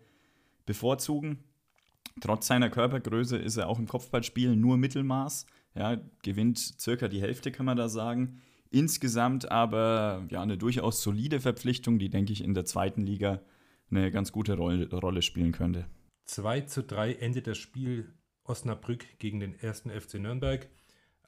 bevorzugen. 0.67 1.45
Trotz 2.21 2.47
seiner 2.47 2.71
Körpergröße 2.71 3.37
ist 3.37 3.57
er 3.57 3.69
auch 3.69 3.79
im 3.79 3.89
Kopfballspiel 3.89 4.57
nur 4.57 4.77
Mittelmaß. 4.77 5.47
Ja, 5.75 6.01
gewinnt 6.23 6.59
circa 6.59 7.09
die 7.09 7.21
Hälfte, 7.21 7.51
kann 7.51 7.67
man 7.67 7.77
da 7.77 7.89
sagen. 7.89 8.41
Insgesamt 8.71 9.51
aber 9.51 10.27
ja, 10.31 10.43
eine 10.43 10.57
durchaus 10.57 11.03
solide 11.03 11.41
Verpflichtung, 11.41 11.99
die, 11.99 12.11
denke 12.11 12.33
ich, 12.33 12.43
in 12.43 12.55
der 12.55 12.65
zweiten 12.65 13.03
Liga 13.03 13.41
eine 13.91 14.11
ganz 14.11 14.33
gute 14.33 14.57
Rolle, 14.57 14.89
Rolle 14.91 15.23
spielen 15.23 15.53
könnte. 15.53 15.87
2 16.25 16.63
zu 16.63 16.83
3 16.83 17.15
endet 17.15 17.47
das 17.47 17.59
Spiel 17.59 18.15
Osnabrück 18.45 19.19
gegen 19.19 19.41
den 19.41 19.55
ersten 19.55 19.91
FC 19.91 20.15
Nürnberg. 20.15 20.69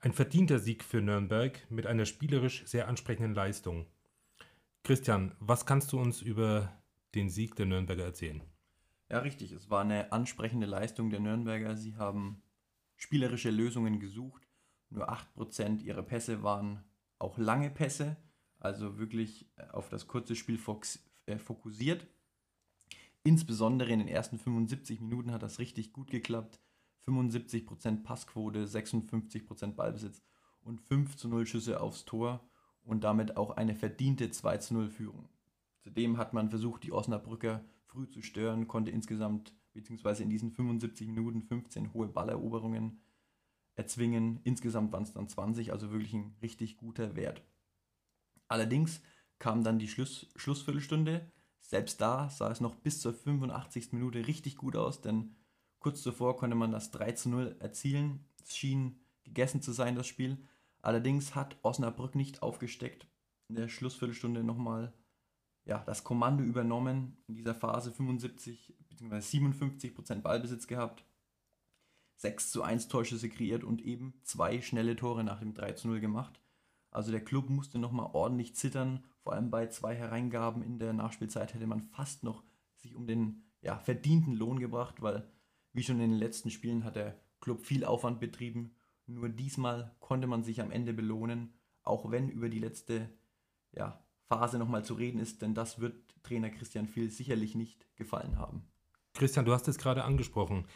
Ein 0.01 0.13
verdienter 0.13 0.59
Sieg 0.59 0.85
für 0.85 1.01
Nürnberg 1.01 1.67
mit 1.71 1.87
einer 1.87 2.05
spielerisch 2.05 2.65
sehr 2.67 2.87
ansprechenden 2.87 3.35
Leistung. 3.35 3.87
Christian, 4.83 5.35
was 5.41 5.67
kannst 5.67 5.93
du 5.93 5.99
uns 5.99 6.23
über 6.23 6.73
den 7.15 7.31
Sieg 7.31 7.57
der 7.57 7.67
Nürnberger 7.67 8.05
erzählen? 8.05 8.43
Ja, 9.11 9.21
richtig. 9.21 9.53
Es 9.53 9.71
war 9.71 9.83
eine 9.83 10.13
ansprechende 10.13 10.67
Leistung 10.67 11.11
der 11.11 11.21
Nürnberger. 11.21 11.77
Sie 11.77 11.97
haben 11.97 12.43
spielerische 12.97 13.51
Lösungen 13.51 13.99
gesucht. 13.99 14.47
Nur 14.91 15.11
8% 15.11 15.83
ihrer 15.83 16.03
Pässe 16.03 16.43
waren 16.43 16.85
auch 17.19 17.39
lange 17.39 17.71
Pässe, 17.71 18.17
also 18.61 18.99
wirklich 18.99 19.51
auf 19.73 19.89
das 19.89 20.07
kurze 20.07 20.37
Spiel 20.37 20.59
äh, 21.27 21.39
fokussiert. 21.39 22.07
Insbesondere 23.25 23.91
in 23.91 23.99
den 23.99 24.09
ersten 24.09 24.39
75 24.39 25.01
Minuten 25.01 25.33
hat 25.33 25.43
das 25.43 25.59
richtig 25.59 25.93
gut 25.93 26.11
geklappt. 26.11 26.61
75% 27.07 28.03
Passquote, 28.03 28.67
56% 28.67 29.75
Ballbesitz 29.75 30.23
und 30.61 30.81
5 30.81 31.17
zu 31.17 31.29
0 31.29 31.47
Schüsse 31.47 31.81
aufs 31.81 32.05
Tor 32.05 32.49
und 32.83 33.05
damit 33.05 33.37
auch 33.37 33.51
eine 33.53 33.75
verdiente 33.75 34.31
2 34.31 34.59
zu 34.59 34.75
0 34.75 34.89
Führung. 34.89 35.29
Zudem 35.83 36.19
hat 36.19 36.33
man 36.33 36.51
versucht, 36.51 36.83
die 36.83 36.93
Osnabrücker 36.93 37.65
früh 37.85 38.09
zu 38.09 38.23
stören, 38.23 38.67
konnte 38.67 38.91
insgesamt 38.91 39.55
beziehungsweise 39.73 40.23
in 40.23 40.31
diesen 40.31 40.51
75 40.51 41.07
Minuten 41.09 41.43
15 41.43 41.93
hohe 41.93 42.09
Balleroberungen 42.09 43.01
erzwingen. 43.75 44.41
Insgesamt 44.43 44.93
waren 44.93 45.03
es 45.05 45.13
dann 45.13 45.29
20, 45.29 45.73
also 45.73 45.93
wirklich 45.93 46.15
ein 46.15 46.35
richtig 46.43 46.77
guter 46.79 47.15
Wert. 47.15 47.43
Allerdings 48.49 49.01
kam 49.39 49.63
dann 49.63 49.79
die 49.79 49.89
Schluss, 49.89 50.29
Schlussviertelstunde 50.37 51.31
selbst 51.67 52.01
da 52.01 52.31
sah 52.31 52.51
es 52.51 52.61
noch 52.61 52.77
bis 52.77 53.01
zur 53.01 53.13
85. 53.13 53.93
Minute 53.93 54.27
richtig 54.27 54.57
gut 54.57 54.77
aus, 54.77 55.01
denn 55.01 55.35
kurz 55.79 56.03
zuvor 56.03 56.37
konnte 56.37 56.57
man 56.57 56.73
das 56.73 56.91
3 56.91 57.13
zu 57.13 57.29
0 57.29 57.57
erzielen. 57.61 58.25
Es 58.43 58.57
schien 58.57 59.01
gegessen 59.25 59.63
zu 59.63 59.73
sein, 59.73 59.97
das 59.97 60.07
Spiel. 60.07 60.39
Allerdings 60.83 61.35
hat 61.35 61.57
Osnabrück 61.63 62.15
nicht 62.15 62.43
aufgesteckt. 62.43 63.09
In 63.49 63.57
der 63.57 63.69
Schlussviertelstunde 63.69 64.45
nochmal 64.45 64.93
ja, 65.65 65.83
das 65.85 66.05
Kommando 66.05 66.45
übernommen. 66.45 67.17
In 67.27 67.35
dieser 67.35 67.55
Phase 67.55 67.93
75 67.93 68.75
bzw. 68.89 69.21
57 69.21 69.95
Prozent 69.95 70.23
Ballbesitz 70.23 70.67
gehabt. 70.67 71.05
6 72.19 72.51
zu 72.51 72.63
1 72.63 72.89
Torschüsse 72.89 73.29
kreiert 73.29 73.63
und 73.63 73.83
eben 73.83 74.15
zwei 74.23 74.63
schnelle 74.63 74.97
Tore 74.97 75.23
nach 75.23 75.41
dem 75.41 75.55
3 75.55 75.73
zu 75.73 75.89
0 75.89 76.01
gemacht. 76.01 76.41
Also 76.91 77.11
der 77.11 77.25
Club 77.25 77.51
musste 77.51 77.79
nochmal 77.79 78.11
ordentlich 78.13 78.55
zittern. 78.57 79.05
Vor 79.23 79.35
allem 79.35 79.51
bei 79.51 79.67
zwei 79.67 79.95
Hereingaben 79.95 80.63
in 80.63 80.79
der 80.79 80.93
Nachspielzeit 80.93 81.53
hätte 81.53 81.67
man 81.67 81.83
fast 81.83 82.23
noch 82.23 82.43
sich 82.77 82.95
um 82.95 83.07
den 83.07 83.45
ja, 83.61 83.79
verdienten 83.79 84.35
Lohn 84.35 84.59
gebracht, 84.61 85.03
weil 85.03 85.29
wie 85.77 85.83
schon 85.83 86.01
in 86.01 86.11
den 86.11 86.19
letzten 86.19 86.51
Spielen 86.51 86.85
hat 86.85 86.97
der 86.97 87.17
Club 87.41 87.61
viel 87.61 87.85
Aufwand 87.85 88.19
betrieben. 88.19 88.75
Nur 89.07 89.29
diesmal 89.29 89.95
konnte 90.01 90.27
man 90.27 90.43
sich 90.43 90.61
am 90.61 90.71
Ende 90.71 90.93
belohnen, 90.93 91.53
auch 91.83 92.11
wenn 92.11 92.31
über 92.31 92.49
die 92.49 92.59
letzte 92.59 93.11
ja, 93.73 94.03
Phase 94.29 94.59
nochmal 94.59 94.85
zu 94.85 94.95
reden 94.95 95.21
ist, 95.21 95.43
denn 95.43 95.55
das 95.55 95.79
wird 95.79 95.95
Trainer 96.23 96.51
Christian 96.51 96.89
Viel 96.89 97.11
sicherlich 97.11 97.55
nicht 97.55 97.87
gefallen 97.95 98.39
haben. 98.39 98.65
Christian, 99.15 99.45
du 99.45 99.53
hast 99.53 99.69
es 99.69 99.79
gerade 99.79 100.05
angesprochen. 100.05 100.67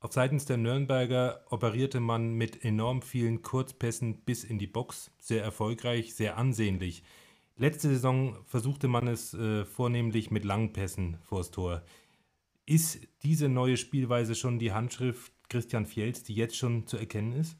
Auf 0.00 0.12
seitens 0.12 0.46
der 0.46 0.56
Nürnberger 0.56 1.44
operierte 1.50 1.98
man 1.98 2.34
mit 2.34 2.64
enorm 2.64 3.02
vielen 3.02 3.42
Kurzpässen 3.42 4.22
bis 4.22 4.44
in 4.44 4.60
die 4.60 4.68
Box, 4.68 5.10
sehr 5.18 5.42
erfolgreich, 5.42 6.14
sehr 6.14 6.38
ansehnlich. 6.38 7.02
Letzte 7.56 7.88
Saison 7.88 8.36
versuchte 8.44 8.86
man 8.86 9.08
es 9.08 9.34
äh, 9.34 9.64
vornehmlich 9.64 10.30
mit 10.30 10.44
langen 10.44 10.72
Pässen 10.72 11.18
vors 11.22 11.50
Tor. 11.50 11.82
Ist 12.68 12.98
diese 13.22 13.48
neue 13.48 13.78
Spielweise 13.78 14.34
schon 14.34 14.58
die 14.58 14.74
Handschrift 14.74 15.32
Christian 15.48 15.86
Fjels, 15.86 16.22
die 16.22 16.34
jetzt 16.34 16.54
schon 16.54 16.86
zu 16.86 16.98
erkennen 16.98 17.32
ist? 17.32 17.56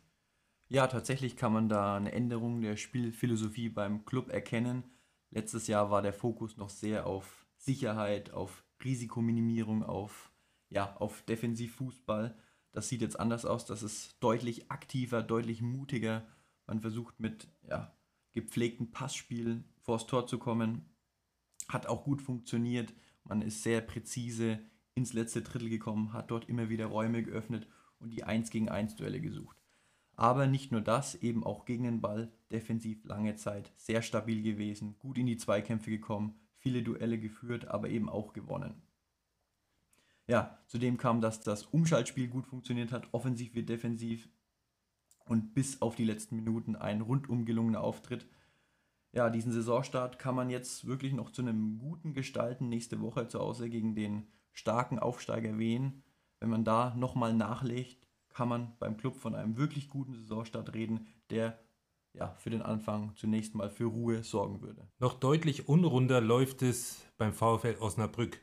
Ja, 0.68 0.86
tatsächlich 0.86 1.34
kann 1.34 1.50
man 1.50 1.70
da 1.70 1.96
eine 1.96 2.12
Änderung 2.12 2.60
der 2.60 2.76
Spielphilosophie 2.76 3.70
beim 3.70 4.04
Club 4.04 4.28
erkennen. 4.28 4.84
Letztes 5.30 5.66
Jahr 5.66 5.90
war 5.90 6.02
der 6.02 6.12
Fokus 6.12 6.58
noch 6.58 6.68
sehr 6.68 7.06
auf 7.06 7.46
Sicherheit, 7.56 8.34
auf 8.34 8.66
Risikominimierung, 8.84 9.82
auf 9.82 10.30
ja, 10.68 10.94
auf 10.96 11.22
Defensivfußball. 11.22 12.36
Das 12.72 12.90
sieht 12.90 13.00
jetzt 13.00 13.18
anders 13.18 13.46
aus. 13.46 13.64
Das 13.64 13.82
ist 13.82 14.18
deutlich 14.20 14.70
aktiver, 14.70 15.22
deutlich 15.22 15.62
mutiger. 15.62 16.26
Man 16.66 16.82
versucht 16.82 17.18
mit 17.18 17.48
ja, 17.66 17.96
gepflegten 18.34 18.90
Passspielen 18.90 19.64
vors 19.80 20.06
Tor 20.06 20.26
zu 20.26 20.36
kommen. 20.36 20.84
Hat 21.66 21.86
auch 21.86 22.04
gut 22.04 22.20
funktioniert. 22.20 22.92
Man 23.24 23.40
ist 23.40 23.62
sehr 23.62 23.80
präzise 23.80 24.60
ins 24.98 25.14
letzte 25.14 25.40
Drittel 25.40 25.70
gekommen, 25.70 26.12
hat 26.12 26.30
dort 26.30 26.48
immer 26.48 26.68
wieder 26.68 26.86
Räume 26.86 27.22
geöffnet 27.22 27.66
und 27.98 28.10
die 28.10 28.24
1 28.24 28.50
gegen 28.50 28.68
1 28.68 28.96
Duelle 28.96 29.20
gesucht. 29.20 29.56
Aber 30.14 30.46
nicht 30.46 30.72
nur 30.72 30.80
das, 30.80 31.14
eben 31.14 31.44
auch 31.44 31.64
gegen 31.64 31.84
den 31.84 32.00
Ball, 32.00 32.32
defensiv 32.50 33.04
lange 33.04 33.36
Zeit, 33.36 33.72
sehr 33.76 34.02
stabil 34.02 34.42
gewesen, 34.42 34.96
gut 34.98 35.16
in 35.16 35.26
die 35.26 35.36
Zweikämpfe 35.36 35.90
gekommen, 35.90 36.34
viele 36.56 36.82
Duelle 36.82 37.18
geführt, 37.18 37.68
aber 37.68 37.88
eben 37.88 38.08
auch 38.08 38.32
gewonnen. 38.32 38.82
Ja, 40.26 40.58
zudem 40.66 40.98
kam, 40.98 41.20
dass 41.20 41.40
das 41.40 41.64
Umschaltspiel 41.64 42.28
gut 42.28 42.46
funktioniert 42.46 42.92
hat, 42.92 43.08
offensiv 43.12 43.54
wie 43.54 43.62
defensiv. 43.62 44.28
Und 45.24 45.54
bis 45.54 45.80
auf 45.80 45.94
die 45.94 46.04
letzten 46.04 46.36
Minuten 46.36 46.76
ein 46.76 47.00
rundum 47.00 47.44
gelungener 47.44 47.82
Auftritt. 47.82 48.26
Ja, 49.12 49.30
diesen 49.30 49.52
Saisonstart 49.52 50.18
kann 50.18 50.34
man 50.34 50.50
jetzt 50.50 50.86
wirklich 50.86 51.12
noch 51.12 51.30
zu 51.30 51.42
einem 51.42 51.78
guten 51.78 52.12
gestalten. 52.12 52.68
Nächste 52.68 53.00
Woche 53.00 53.28
zu 53.28 53.38
Hause 53.38 53.70
gegen 53.70 53.94
den 53.94 54.26
starken 54.52 54.98
Aufsteiger 54.98 55.58
Wien. 55.58 56.02
Wenn 56.40 56.50
man 56.50 56.64
da 56.64 56.94
nochmal 56.94 57.34
nachlegt, 57.34 58.06
kann 58.28 58.48
man 58.48 58.76
beim 58.78 58.96
Club 58.96 59.16
von 59.16 59.34
einem 59.34 59.56
wirklich 59.56 59.88
guten 59.88 60.14
Saisonstart 60.14 60.74
reden, 60.74 61.06
der 61.30 61.58
ja, 62.14 62.34
für 62.38 62.50
den 62.50 62.62
Anfang 62.62 63.14
zunächst 63.16 63.54
mal 63.54 63.70
für 63.70 63.84
Ruhe 63.84 64.22
sorgen 64.22 64.60
würde. 64.62 64.88
Noch 64.98 65.14
deutlich 65.14 65.68
unrunder 65.68 66.20
läuft 66.20 66.62
es 66.62 67.04
beim 67.16 67.32
VfL 67.32 67.76
Osnabrück. 67.80 68.40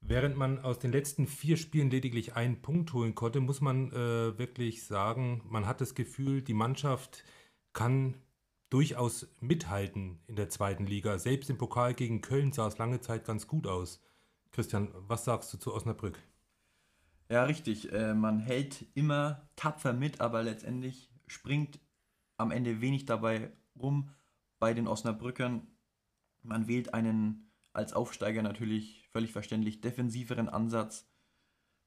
Während 0.00 0.36
man 0.36 0.58
aus 0.58 0.78
den 0.78 0.92
letzten 0.92 1.26
vier 1.26 1.56
Spielen 1.56 1.90
lediglich 1.90 2.36
einen 2.36 2.60
Punkt 2.60 2.92
holen 2.92 3.14
konnte, 3.14 3.40
muss 3.40 3.62
man 3.62 3.90
äh, 3.92 4.38
wirklich 4.38 4.84
sagen, 4.86 5.42
man 5.48 5.66
hat 5.66 5.80
das 5.80 5.94
Gefühl, 5.94 6.42
die 6.42 6.52
Mannschaft 6.52 7.24
kann 7.72 8.14
durchaus 8.68 9.28
mithalten 9.40 10.20
in 10.26 10.36
der 10.36 10.50
zweiten 10.50 10.86
Liga. 10.86 11.18
Selbst 11.18 11.48
im 11.48 11.56
Pokal 11.56 11.94
gegen 11.94 12.20
Köln 12.20 12.52
sah 12.52 12.66
es 12.66 12.76
lange 12.76 13.00
Zeit 13.00 13.24
ganz 13.24 13.46
gut 13.46 13.66
aus. 13.66 14.02
Christian, 14.54 14.88
was 15.08 15.24
sagst 15.24 15.52
du 15.52 15.58
zu 15.58 15.74
Osnabrück? 15.74 16.16
Ja, 17.28 17.42
richtig. 17.42 17.92
Äh, 17.92 18.14
man 18.14 18.38
hält 18.38 18.86
immer 18.94 19.48
tapfer 19.56 19.92
mit, 19.92 20.20
aber 20.20 20.44
letztendlich 20.44 21.10
springt 21.26 21.80
am 22.36 22.52
Ende 22.52 22.80
wenig 22.80 23.04
dabei 23.04 23.50
rum 23.76 24.10
bei 24.60 24.72
den 24.72 24.86
Osnabrückern. 24.86 25.66
Man 26.42 26.68
wählt 26.68 26.94
einen 26.94 27.50
als 27.72 27.94
Aufsteiger 27.94 28.42
natürlich 28.42 29.08
völlig 29.10 29.32
verständlich, 29.32 29.80
defensiveren 29.80 30.48
Ansatz. 30.48 31.10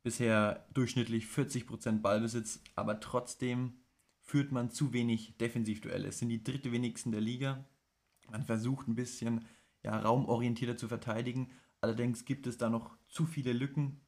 Bisher 0.03 0.67
durchschnittlich 0.73 1.23
40% 1.27 2.01
Ballbesitz, 2.01 2.61
aber 2.75 2.99
trotzdem 2.99 3.79
führt 4.19 4.51
man 4.51 4.71
zu 4.71 4.91
wenig 4.91 5.37
Defensivduelle. 5.37 6.09
Es 6.09 6.19
sind 6.19 6.27
die 6.27 6.43
dritte 6.43 6.73
wenigsten 6.73 7.13
der 7.13 7.21
Liga. 7.21 7.63
Man 8.29 8.43
versucht 8.43 8.89
ein 8.89 8.95
bisschen 8.95 9.45
ja, 9.83 9.97
raumorientierter 9.97 10.75
zu 10.75 10.89
verteidigen. 10.89 11.49
Allerdings 11.81 12.25
gibt 12.25 12.47
es 12.47 12.57
da 12.57 12.69
noch 12.69 12.97
zu 13.07 13.25
viele 13.25 13.53
Lücken, 13.53 14.01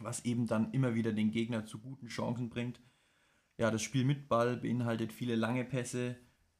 was 0.00 0.24
eben 0.24 0.46
dann 0.46 0.72
immer 0.72 0.94
wieder 0.94 1.12
den 1.12 1.30
Gegner 1.30 1.66
zu 1.66 1.80
guten 1.80 2.08
Chancen 2.08 2.48
bringt. 2.48 2.80
Ja, 3.58 3.70
das 3.70 3.82
Spiel 3.82 4.04
mit 4.04 4.28
Ball 4.28 4.56
beinhaltet 4.56 5.12
viele 5.12 5.34
lange 5.34 5.64
Pässe, 5.64 6.16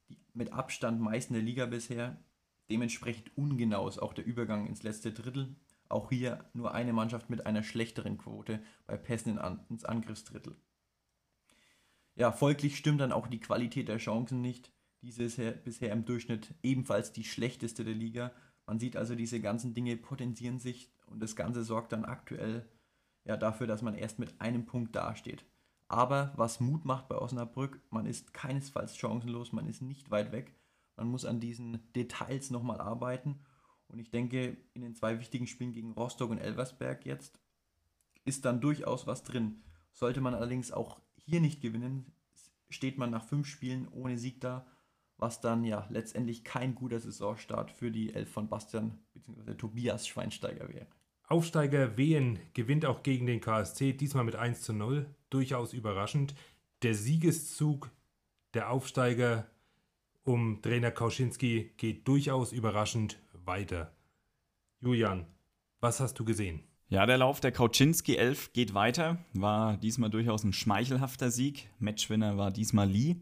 die 0.08 0.18
mit 0.32 0.52
Abstand 0.52 1.00
meisten 1.00 1.34
der 1.34 1.42
Liga 1.42 1.66
bisher. 1.66 2.24
Dementsprechend 2.70 3.36
ungenau 3.36 3.86
ist 3.86 3.98
auch 3.98 4.14
der 4.14 4.24
Übergang 4.24 4.66
ins 4.66 4.82
letzte 4.82 5.12
Drittel. 5.12 5.54
Auch 5.88 6.10
hier 6.10 6.50
nur 6.52 6.74
eine 6.74 6.92
Mannschaft 6.92 7.30
mit 7.30 7.46
einer 7.46 7.62
schlechteren 7.62 8.18
Quote 8.18 8.62
bei 8.86 8.96
Pässen 8.96 9.38
ins 9.68 9.84
Angriffsdrittel. 9.84 10.56
Ja, 12.16 12.32
folglich 12.32 12.76
stimmt 12.76 13.00
dann 13.00 13.12
auch 13.12 13.28
die 13.28 13.40
Qualität 13.40 13.88
der 13.88 13.98
Chancen 13.98 14.40
nicht. 14.40 14.72
Diese 15.02 15.24
ist 15.24 15.64
bisher 15.64 15.92
im 15.92 16.06
Durchschnitt 16.06 16.54
ebenfalls 16.62 17.12
die 17.12 17.24
schlechteste 17.24 17.84
der 17.84 17.94
Liga. 17.94 18.32
Man 18.66 18.78
sieht 18.78 18.96
also, 18.96 19.14
diese 19.14 19.40
ganzen 19.40 19.74
Dinge 19.74 19.96
potenzieren 19.96 20.58
sich 20.58 20.90
und 21.06 21.22
das 21.22 21.36
Ganze 21.36 21.62
sorgt 21.62 21.92
dann 21.92 22.04
aktuell 22.04 22.68
ja, 23.24 23.36
dafür, 23.36 23.66
dass 23.66 23.82
man 23.82 23.94
erst 23.94 24.18
mit 24.18 24.40
einem 24.40 24.66
Punkt 24.66 24.94
dasteht. 24.94 25.44
Aber 25.88 26.32
was 26.36 26.60
Mut 26.60 26.84
macht 26.84 27.08
bei 27.08 27.16
Osnabrück, 27.16 27.80
man 27.90 28.06
ist 28.06 28.34
keinesfalls 28.34 28.96
chancenlos, 28.96 29.52
man 29.52 29.68
ist 29.68 29.82
nicht 29.82 30.10
weit 30.10 30.32
weg. 30.32 30.52
Man 30.96 31.08
muss 31.08 31.24
an 31.24 31.40
diesen 31.40 31.80
Details 31.94 32.50
nochmal 32.50 32.80
arbeiten. 32.80 33.40
Und 33.88 34.00
ich 34.00 34.10
denke, 34.10 34.56
in 34.74 34.82
den 34.82 34.96
zwei 34.96 35.20
wichtigen 35.20 35.46
Spielen 35.46 35.72
gegen 35.72 35.92
Rostock 35.92 36.30
und 36.30 36.38
Elversberg 36.38 37.06
jetzt 37.06 37.38
ist 38.24 38.44
dann 38.44 38.60
durchaus 38.60 39.06
was 39.06 39.22
drin. 39.22 39.62
Sollte 39.92 40.20
man 40.20 40.34
allerdings 40.34 40.72
auch 40.72 41.00
hier 41.14 41.40
nicht 41.40 41.60
gewinnen, 41.60 42.12
steht 42.68 42.98
man 42.98 43.10
nach 43.10 43.24
fünf 43.24 43.46
Spielen 43.46 43.86
ohne 43.88 44.18
Sieg 44.18 44.40
da, 44.40 44.66
was 45.18 45.40
dann 45.40 45.64
ja 45.64 45.86
letztendlich 45.90 46.44
kein 46.44 46.74
guter 46.74 47.00
Saisonstart 47.00 47.70
für 47.70 47.90
die 47.90 48.14
Elf 48.14 48.30
von 48.30 48.48
Bastian 48.48 48.98
bzw. 49.14 49.54
Tobias 49.54 50.06
Schweinsteiger 50.06 50.68
wäre. 50.68 50.86
Aufsteiger 51.28 51.96
Wehen 51.96 52.38
gewinnt 52.54 52.86
auch 52.86 53.02
gegen 53.02 53.26
den 53.26 53.40
KSC, 53.40 53.92
diesmal 53.92 54.24
mit 54.24 54.36
1 54.36 54.62
zu 54.62 54.72
0. 54.72 55.06
Durchaus 55.30 55.72
überraschend. 55.72 56.34
Der 56.82 56.94
Siegeszug 56.94 57.90
der 58.54 58.70
Aufsteiger 58.70 59.46
um 60.22 60.60
Trainer 60.62 60.90
Kauschinski 60.90 61.72
geht 61.76 62.06
durchaus 62.06 62.52
überraschend 62.52 63.18
weiter. 63.44 63.92
Julian, 64.80 65.26
was 65.80 66.00
hast 66.00 66.18
du 66.18 66.24
gesehen? 66.24 66.62
Ja, 66.88 67.04
der 67.04 67.18
Lauf 67.18 67.40
der 67.40 67.50
Kauczynski 67.50 68.16
11 68.16 68.52
geht 68.52 68.72
weiter. 68.72 69.18
War 69.32 69.76
diesmal 69.76 70.10
durchaus 70.10 70.44
ein 70.44 70.52
schmeichelhafter 70.52 71.32
Sieg. 71.32 71.68
Matchwinner 71.80 72.36
war 72.36 72.52
diesmal 72.52 72.88
Lee. 72.88 73.16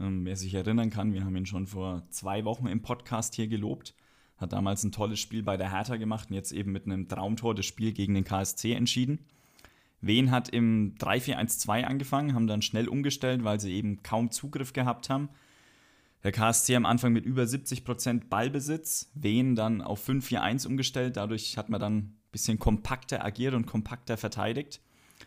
Ähm, 0.00 0.24
wer 0.24 0.36
sich 0.36 0.54
erinnern 0.54 0.90
kann, 0.90 1.12
wir 1.12 1.24
haben 1.24 1.36
ihn 1.36 1.46
schon 1.46 1.66
vor 1.66 2.02
zwei 2.10 2.44
Wochen 2.44 2.66
im 2.66 2.82
Podcast 2.82 3.34
hier 3.34 3.46
gelobt. 3.46 3.94
Hat 4.38 4.54
damals 4.54 4.82
ein 4.82 4.92
tolles 4.92 5.20
Spiel 5.20 5.42
bei 5.42 5.58
der 5.58 5.70
Hertha 5.70 5.96
gemacht 5.96 6.30
und 6.30 6.34
jetzt 6.34 6.52
eben 6.52 6.72
mit 6.72 6.86
einem 6.86 7.06
Traumtor 7.06 7.54
das 7.54 7.66
Spiel 7.66 7.92
gegen 7.92 8.14
den 8.14 8.24
KSC 8.24 8.72
entschieden. 8.72 9.18
Wen 10.00 10.30
hat 10.30 10.48
im 10.48 10.94
3-4-1-2 10.98 11.84
angefangen, 11.84 12.34
haben 12.34 12.46
dann 12.46 12.62
schnell 12.62 12.88
umgestellt, 12.88 13.44
weil 13.44 13.60
sie 13.60 13.74
eben 13.74 14.02
kaum 14.02 14.30
Zugriff 14.30 14.72
gehabt 14.72 15.10
haben. 15.10 15.28
Der 16.22 16.32
KSC 16.32 16.74
am 16.76 16.86
Anfang 16.86 17.12
mit 17.12 17.26
über 17.26 17.42
70% 17.42 18.28
Ballbesitz, 18.28 19.10
Wen 19.14 19.54
dann 19.56 19.82
auf 19.82 20.06
5-4-1 20.08 20.66
umgestellt. 20.66 21.18
Dadurch 21.18 21.58
hat 21.58 21.68
man 21.68 21.80
dann 21.80 21.96
ein 21.96 22.18
bisschen 22.32 22.58
kompakter 22.58 23.22
agiert 23.22 23.52
und 23.52 23.66
kompakter 23.66 24.16
verteidigt. 24.16 24.80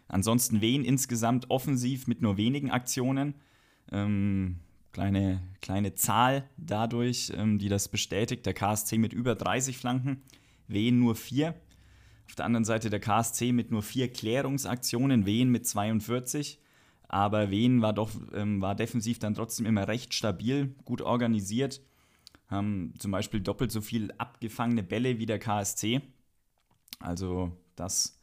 Ansonsten 0.08 0.62
Wen 0.62 0.84
insgesamt 0.84 1.52
offensiv 1.52 2.08
mit 2.08 2.24
nur 2.24 2.38
wenigen 2.38 2.72
Aktionen. 2.72 3.36
Ähm, 3.94 4.60
kleine, 4.92 5.42
kleine 5.62 5.94
Zahl 5.94 6.50
dadurch, 6.58 7.32
ähm, 7.38 7.60
die 7.60 7.70
das 7.70 7.88
bestätigt. 7.88 8.46
Der 8.46 8.54
KSC 8.54 8.98
mit 8.98 9.14
über 9.14 9.36
30 9.36 9.78
Flanken, 9.78 10.24
Wehen 10.68 11.00
nur 11.00 11.16
4. 11.16 11.54
Auf 12.28 12.36
der 12.36 12.46
anderen 12.46 12.66
Seite 12.66 12.90
der 12.90 13.00
KSC 13.00 13.52
mit 13.52 13.70
nur 13.70 13.84
4 13.84 14.12
Klärungsaktionen, 14.12 15.26
Wehen 15.26 15.50
mit 15.50 15.68
42. 15.68 16.60
Aber 17.08 17.52
Wehen 17.52 17.84
war, 17.84 17.94
doch, 17.94 18.10
ähm, 18.34 18.60
war 18.62 18.74
defensiv 18.76 19.20
dann 19.20 19.36
trotzdem 19.36 19.68
immer 19.68 19.88
recht 19.88 20.16
stabil, 20.16 20.76
gut 20.86 21.02
organisiert. 21.02 21.80
Haben 22.48 22.94
zum 22.98 23.12
Beispiel 23.12 23.42
doppelt 23.42 23.72
so 23.72 23.82
viel 23.82 24.12
abgefangene 24.18 24.82
Bälle 24.82 25.20
wie 25.20 25.28
der 25.28 25.38
KSC. 25.38 26.02
Also 27.00 27.52
das 27.76 28.20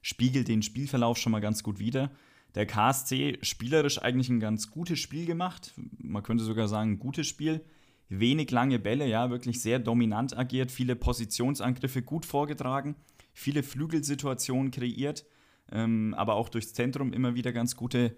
spiegelt 0.00 0.46
den 0.46 0.62
Spielverlauf 0.62 1.18
schon 1.18 1.32
mal 1.32 1.40
ganz 1.40 1.64
gut 1.64 1.80
wider 1.80 2.12
der 2.58 2.66
KSC 2.66 3.38
spielerisch 3.42 4.02
eigentlich 4.02 4.28
ein 4.30 4.40
ganz 4.40 4.68
gutes 4.72 4.98
Spiel 4.98 5.26
gemacht. 5.26 5.72
Man 5.96 6.24
könnte 6.24 6.42
sogar 6.42 6.66
sagen, 6.66 6.90
ein 6.90 6.98
gutes 6.98 7.28
Spiel. 7.28 7.64
Wenig 8.08 8.50
lange 8.50 8.80
Bälle, 8.80 9.06
ja, 9.06 9.30
wirklich 9.30 9.62
sehr 9.62 9.78
dominant 9.78 10.36
agiert, 10.36 10.72
viele 10.72 10.96
Positionsangriffe 10.96 12.02
gut 12.02 12.26
vorgetragen, 12.26 12.96
viele 13.32 13.62
Flügelsituationen 13.62 14.72
kreiert, 14.72 15.24
ähm, 15.70 16.14
aber 16.14 16.34
auch 16.34 16.48
durchs 16.48 16.72
Zentrum 16.72 17.12
immer 17.12 17.36
wieder 17.36 17.52
ganz 17.52 17.76
gute 17.76 18.16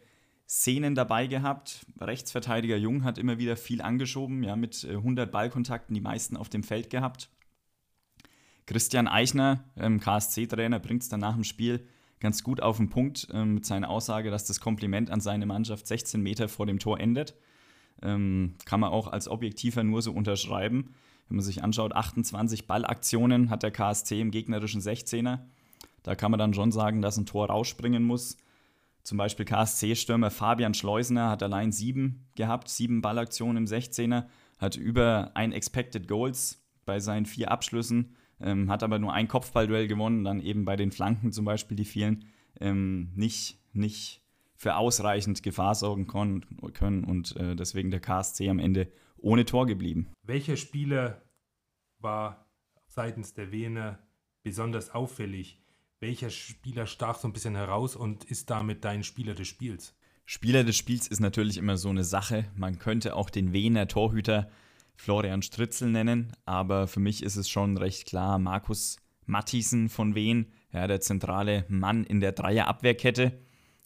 Szenen 0.49 0.95
dabei 0.95 1.27
gehabt. 1.27 1.85
Rechtsverteidiger 2.01 2.79
Jung 2.79 3.05
hat 3.05 3.19
immer 3.19 3.39
wieder 3.39 3.59
viel 3.59 3.83
angeschoben, 3.83 4.43
ja, 4.43 4.57
mit 4.57 4.87
100 4.89 5.29
äh, 5.29 5.31
Ballkontakten 5.31 5.93
die 5.93 6.01
meisten 6.01 6.39
auf 6.39 6.49
dem 6.49 6.63
Feld 6.63 6.89
gehabt. 6.89 7.29
Christian 8.65 9.07
Eichner, 9.07 9.65
ähm, 9.77 10.01
KSC-Trainer, 10.01 10.79
bringt 10.79 11.03
es 11.03 11.11
dann 11.11 11.21
nach 11.21 11.35
dem 11.35 11.45
Spiel 11.45 11.87
ganz 12.21 12.45
gut 12.45 12.63
auf 12.63 12.77
den 12.77 12.91
Punkt 12.91 13.29
ähm, 13.33 13.55
mit 13.55 13.67
seiner 13.67 13.89
Aussage, 13.89 14.31
dass 14.31 14.45
das 14.45 14.61
Kompliment 14.61 15.11
an 15.11 15.21
seine 15.21 15.47
Mannschaft 15.47 15.87
16 15.87 16.23
Meter 16.23 16.49
vor 16.49 16.67
dem 16.67 16.79
Tor 16.79 17.01
endet. 17.01 17.35
Ähm, 18.03 18.55
kann 18.65 18.81
man 18.81 18.91
auch 18.91 19.09
als 19.09 19.29
Objektiver 19.29 19.83
nur 19.83 20.03
so 20.03 20.13
unterschreiben. 20.13 20.95
Wenn 21.29 21.37
man 21.37 21.45
sich 21.45 21.63
anschaut, 21.63 21.95
28 21.95 22.67
Ballaktionen 22.67 23.51
hat 23.51 23.63
der 23.63 23.71
KSC 23.71 24.21
im 24.21 24.31
gegnerischen 24.31 24.81
16er. 24.81 25.41
Da 26.03 26.15
kann 26.15 26.31
man 26.31 26.39
dann 26.39 26.55
schon 26.55 26.73
sagen, 26.73 27.03
dass 27.03 27.17
ein 27.17 27.27
Tor 27.27 27.49
rausspringen 27.49 28.03
muss. 28.03 28.37
Zum 29.03 29.17
Beispiel 29.17 29.47
KSC-Stürmer 29.47 30.31
Fabian 30.31 30.75
Schleusener 30.75 31.31
hat 31.31 31.43
allein 31.43 31.73
sieben 31.73 32.27
gehabt, 32.37 32.69
sieben 32.69 33.01
Ballaktionen 33.01 33.59
im 33.59 33.65
16er, 33.65 34.27
hat 34.59 34.77
über 34.77 35.31
ein 35.35 35.53
Expected 35.53 36.07
Goals 36.07 36.63
bei 36.85 37.01
seinen 37.01 37.27
vier 37.27 37.51
Abschlüssen 37.51 38.15
ähm, 38.41 38.71
hat 38.71 38.83
aber 38.83 38.99
nur 38.99 39.13
ein 39.13 39.29
Kopfballduell 39.29 39.87
gewonnen, 39.89 40.25
dann 40.25 40.41
eben 40.41 40.65
bei 40.65 40.77
den 40.77 40.93
Flanken 40.93 41.33
zum 41.33 41.45
Beispiel, 41.45 41.77
die 41.77 41.85
vielen, 41.85 42.25
ähm, 42.61 43.13
nicht, 43.15 43.59
nicht 43.73 44.23
für 44.57 44.77
ausreichend 44.77 45.43
Gefahr 45.43 45.75
sorgen 45.75 46.07
können 46.07 47.05
und 47.05 47.37
äh, 47.37 47.57
deswegen 47.57 47.91
der 47.91 48.01
KSC 48.01 48.49
am 48.51 48.59
Ende 48.59 48.89
ohne 49.17 49.45
Tor 49.45 49.67
geblieben. 49.67 50.09
Welcher 50.23 50.57
Spieler 50.57 51.23
war 51.99 52.47
seitens 52.87 53.33
der 53.35 53.53
Wiener 53.53 53.99
besonders 54.43 54.91
auffällig? 54.91 55.63
Welcher 56.01 56.31
Spieler 56.31 56.87
stach 56.87 57.19
so 57.19 57.29
ein 57.29 57.33
bisschen 57.33 57.55
heraus 57.55 57.97
und 57.97 58.25
ist 58.25 58.51
damit 58.51 58.85
dein 58.85 59.03
Spieler 59.03 59.35
des 59.35 59.49
Spiels? 59.49 59.95
Spieler 60.25 60.65
des 60.65 60.77
Spiels 60.77 61.09
ist 61.09 61.21
natürlich 61.21 61.59
immer 61.59 61.77
so 61.77 61.89
eine 61.89 62.05
Sache. 62.05 62.45
Man 62.55 62.79
könnte 62.79 63.17
auch 63.17 63.31
den 63.31 63.53
Wiener 63.53 63.89
Torhüter 63.89 64.51
Florian 65.01 65.41
Stritzel 65.41 65.89
nennen, 65.89 66.33
aber 66.45 66.87
für 66.87 67.01
mich 67.01 67.23
ist 67.23 67.37
es 67.37 67.49
schon 67.49 67.79
recht 67.79 68.07
klar, 68.07 68.39
Markus 68.39 68.99
Mattisen 69.25 69.89
von 69.89 70.15
Wien, 70.15 70.53
ja, 70.75 70.87
der 70.87 71.01
zentrale 71.01 71.65
Mann 71.69 72.05
in 72.05 72.21
der 72.21 72.33
Dreierabwehrkette. 72.33 73.33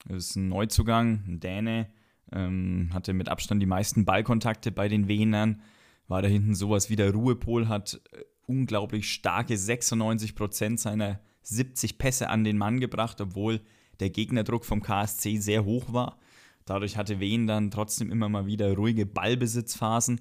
Ist 0.09 0.35
ein 0.35 0.49
Neuzugang, 0.49 1.23
ein 1.29 1.39
Däne, 1.39 1.89
ähm, 2.33 2.91
hatte 2.93 3.13
mit 3.13 3.29
Abstand 3.29 3.63
die 3.63 3.67
meisten 3.67 4.05
Ballkontakte 4.05 4.73
bei 4.73 4.89
den 4.89 5.07
Wienern, 5.07 5.63
war 6.09 6.21
da 6.21 6.27
hinten 6.27 6.57
sowas 6.57 6.91
wie 6.91 6.97
der 6.97 7.13
Ruhepol, 7.13 7.69
hat 7.69 8.01
äh, 8.11 8.25
unglaublich 8.47 9.13
starke 9.13 9.57
96 9.57 10.35
Prozent 10.35 10.81
seiner 10.81 11.21
70 11.43 11.97
Pässe 11.97 12.29
an 12.29 12.43
den 12.43 12.59
Mann 12.59 12.81
gebracht, 12.81 13.21
obwohl 13.21 13.61
der 14.01 14.11
Gegnerdruck 14.11 14.65
vom 14.65 14.83
KSC 14.83 15.37
sehr 15.37 15.65
hoch 15.65 15.93
war. 15.93 16.19
Dadurch 16.65 16.97
hatte 16.97 17.21
Wien 17.21 17.47
dann 17.47 17.71
trotzdem 17.71 18.11
immer 18.11 18.29
mal 18.29 18.47
wieder 18.47 18.75
ruhige 18.75 19.07
Ballbesitzphasen 19.07 20.21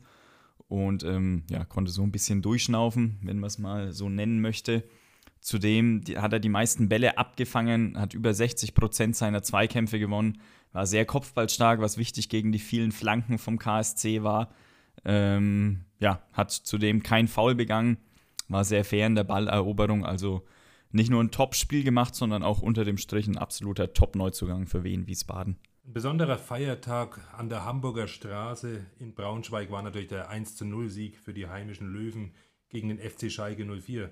und 0.73 1.03
ähm, 1.03 1.43
ja, 1.51 1.65
konnte 1.65 1.91
so 1.91 2.01
ein 2.01 2.12
bisschen 2.12 2.41
durchschnaufen, 2.41 3.19
wenn 3.21 3.38
man 3.38 3.47
es 3.47 3.59
mal 3.59 3.91
so 3.91 4.09
nennen 4.09 4.41
möchte. 4.41 4.83
Zudem 5.39 6.01
hat 6.15 6.33
er 6.33 6.39
die 6.39 6.49
meisten 6.49 6.89
Bälle 6.89 7.19
abgefangen, 7.19 7.95
hat 7.95 8.15
über 8.15 8.33
60 8.33 8.73
Prozent 8.73 9.15
seiner 9.15 9.43
Zweikämpfe 9.43 9.99
gewonnen, 9.99 10.41
war 10.71 10.88
sehr 10.88 11.05
kopfballstark, 11.05 11.79
was 11.79 11.99
wichtig 11.99 12.27
gegen 12.27 12.51
die 12.51 12.57
vielen 12.57 12.91
Flanken 12.91 13.38
vom 13.38 13.59
KSC 13.59 14.23
war. 14.23 14.49
Ähm, 15.05 15.86
ja, 15.99 16.23
hat 16.33 16.49
zudem 16.49 17.03
kein 17.03 17.27
Foul 17.27 17.53
begangen, 17.53 17.97
war 18.47 18.63
sehr 18.63 18.83
fair 18.83 19.05
in 19.05 19.13
der 19.13 19.25
Balleroberung, 19.25 20.03
also 20.03 20.43
nicht 20.91 21.12
nur 21.12 21.23
ein 21.23 21.29
Top-Spiel 21.29 21.83
gemacht, 21.83 22.15
sondern 22.15 22.41
auch 22.41 22.63
unter 22.63 22.83
dem 22.83 22.97
Strich 22.97 23.27
ein 23.27 23.38
absoluter 23.38 23.93
Top-Neuzugang 23.93 24.65
für 24.65 24.83
Wien 24.83 25.05
Wiesbaden. 25.05 25.59
Ein 25.85 25.91
besonderer 25.91 26.37
Feiertag 26.37 27.19
an 27.37 27.49
der 27.49 27.65
Hamburger 27.65 28.07
Straße 28.07 28.85
in 28.99 29.13
Braunschweig 29.13 29.69
war 29.69 29.81
natürlich 29.81 30.07
der 30.07 30.31
1-0-Sieg 30.31 31.17
für 31.17 31.33
die 31.33 31.49
heimischen 31.49 31.91
Löwen 31.91 32.33
gegen 32.69 32.87
den 32.87 32.99
FC 32.99 33.29
Schalke 33.29 33.65
04. 33.65 34.09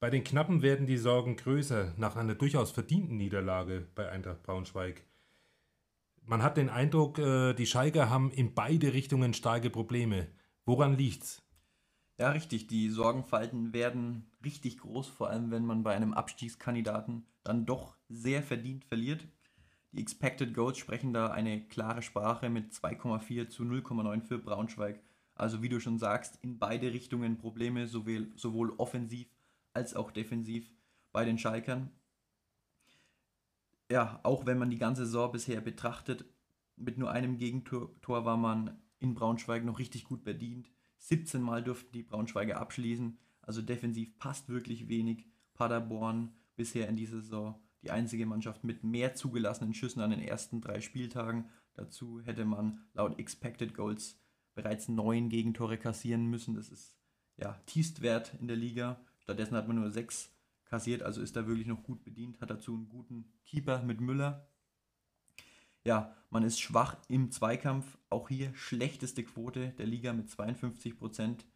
Bei 0.00 0.08
den 0.08 0.24
Knappen 0.24 0.62
werden 0.62 0.86
die 0.86 0.96
Sorgen 0.96 1.36
größer 1.36 1.92
nach 1.98 2.16
einer 2.16 2.34
durchaus 2.34 2.70
verdienten 2.70 3.18
Niederlage 3.18 3.86
bei 3.94 4.08
Eintracht 4.08 4.42
Braunschweig. 4.42 5.04
Man 6.24 6.42
hat 6.42 6.56
den 6.56 6.70
Eindruck, 6.70 7.18
äh, 7.18 7.52
die 7.52 7.66
Schalker 7.66 8.08
haben 8.08 8.30
in 8.30 8.54
beide 8.54 8.94
Richtungen 8.94 9.34
starke 9.34 9.68
Probleme. 9.68 10.28
Woran 10.64 10.96
liegt's? 10.96 11.42
Ja, 12.18 12.30
richtig. 12.30 12.68
Die 12.68 12.88
Sorgenfalten 12.88 13.74
werden 13.74 14.30
richtig 14.42 14.78
groß, 14.78 15.08
vor 15.08 15.28
allem 15.28 15.50
wenn 15.50 15.66
man 15.66 15.82
bei 15.82 15.94
einem 15.94 16.14
Abstiegskandidaten 16.14 17.26
dann 17.44 17.66
doch 17.66 17.96
sehr 18.08 18.42
verdient 18.42 18.86
verliert. 18.86 19.28
Die 19.96 20.02
Expected 20.02 20.52
Goals 20.52 20.76
sprechen 20.76 21.14
da 21.14 21.28
eine 21.28 21.66
klare 21.68 22.02
Sprache 22.02 22.50
mit 22.50 22.70
2,4 22.70 23.48
zu 23.48 23.62
0,9 23.62 24.20
für 24.20 24.38
Braunschweig. 24.38 25.02
Also 25.34 25.62
wie 25.62 25.70
du 25.70 25.80
schon 25.80 25.98
sagst, 25.98 26.38
in 26.42 26.58
beide 26.58 26.92
Richtungen 26.92 27.38
Probleme, 27.38 27.86
sowohl, 27.86 28.30
sowohl 28.36 28.74
offensiv 28.76 29.26
als 29.72 29.96
auch 29.96 30.10
defensiv 30.10 30.70
bei 31.12 31.24
den 31.24 31.38
Schalkern. 31.38 31.90
Ja, 33.90 34.20
auch 34.22 34.44
wenn 34.44 34.58
man 34.58 34.68
die 34.68 34.76
ganze 34.76 35.06
Saison 35.06 35.32
bisher 35.32 35.62
betrachtet, 35.62 36.26
mit 36.76 36.98
nur 36.98 37.10
einem 37.10 37.38
Gegentor 37.38 37.96
war 38.26 38.36
man 38.36 38.78
in 38.98 39.14
Braunschweig 39.14 39.64
noch 39.64 39.78
richtig 39.78 40.04
gut 40.04 40.24
bedient. 40.24 40.70
17 40.98 41.40
Mal 41.40 41.64
durften 41.64 41.92
die 41.92 42.02
Braunschweiger 42.02 42.58
abschließen, 42.58 43.16
also 43.40 43.62
defensiv 43.62 44.18
passt 44.18 44.50
wirklich 44.50 44.88
wenig. 44.88 45.24
Paderborn 45.54 46.34
bisher 46.54 46.86
in 46.86 46.96
dieser 46.96 47.22
Saison 47.22 47.58
die 47.82 47.90
einzige 47.90 48.26
Mannschaft 48.26 48.64
mit 48.64 48.84
mehr 48.84 49.14
zugelassenen 49.14 49.74
Schüssen 49.74 50.00
an 50.00 50.10
den 50.10 50.20
ersten 50.20 50.60
drei 50.60 50.80
Spieltagen. 50.80 51.48
Dazu 51.74 52.20
hätte 52.22 52.44
man 52.44 52.86
laut 52.94 53.18
Expected 53.18 53.74
Goals 53.74 54.18
bereits 54.54 54.88
neun 54.88 55.28
Gegentore 55.28 55.78
kassieren 55.78 56.26
müssen. 56.26 56.54
Das 56.54 56.70
ist 56.70 56.96
ja 57.36 57.52
Tiefstwert 57.66 58.34
in 58.40 58.48
der 58.48 58.56
Liga. 58.56 59.00
Stattdessen 59.18 59.56
hat 59.56 59.68
man 59.68 59.76
nur 59.76 59.90
sechs 59.90 60.32
kassiert, 60.64 61.02
also 61.02 61.20
ist 61.20 61.36
da 61.36 61.46
wirklich 61.46 61.66
noch 61.66 61.82
gut 61.82 62.02
bedient. 62.02 62.40
Hat 62.40 62.50
dazu 62.50 62.74
einen 62.74 62.88
guten 62.88 63.32
Keeper 63.44 63.82
mit 63.82 64.00
Müller. 64.00 64.48
Ja, 65.84 66.16
man 66.30 66.42
ist 66.42 66.60
schwach 66.60 66.96
im 67.08 67.30
Zweikampf. 67.30 67.98
Auch 68.10 68.28
hier 68.28 68.52
schlechteste 68.54 69.22
Quote 69.22 69.70
der 69.78 69.86
Liga 69.86 70.12
mit 70.12 70.28
52 70.28 70.98
Prozent, 70.98 71.46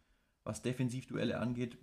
was 0.43 0.61
Defensivduelle 0.61 1.39
angeht. 1.39 1.77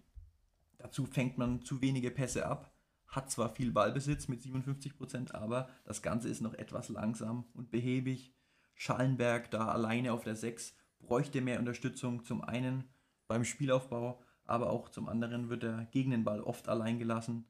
Dazu 0.79 1.05
fängt 1.05 1.37
man 1.37 1.63
zu 1.63 1.83
wenige 1.83 2.11
Pässe 2.11 2.47
ab 2.47 2.78
hat 3.09 3.31
zwar 3.31 3.49
viel 3.49 3.73
Ballbesitz 3.73 4.29
mit 4.29 4.43
57 4.43 4.97
Prozent, 4.97 5.35
aber 5.35 5.69
das 5.85 6.03
Ganze 6.03 6.29
ist 6.29 6.41
noch 6.41 6.55
etwas 6.55 6.89
langsam 6.91 7.45
und 7.55 7.71
behäbig. 7.71 8.35
Schallenberg 8.75 9.51
da 9.51 9.69
alleine 9.69 10.13
auf 10.13 10.25
der 10.25 10.37
6 10.37 10.75
bräuchte 11.01 11.41
mehr 11.41 11.59
Unterstützung. 11.59 12.25
Zum 12.25 12.43
einen 12.43 12.85
beim 13.27 13.45
Spielaufbau, 13.45 14.23
aber 14.45 14.71
auch 14.71 14.89
zum 14.89 15.09
anderen 15.09 15.49
wird 15.49 15.65
er 15.65 15.87
gegen 15.87 16.11
den 16.11 16.25
Ball 16.25 16.41
oft 16.41 16.69
allein 16.69 16.99
gelassen. 16.99 17.47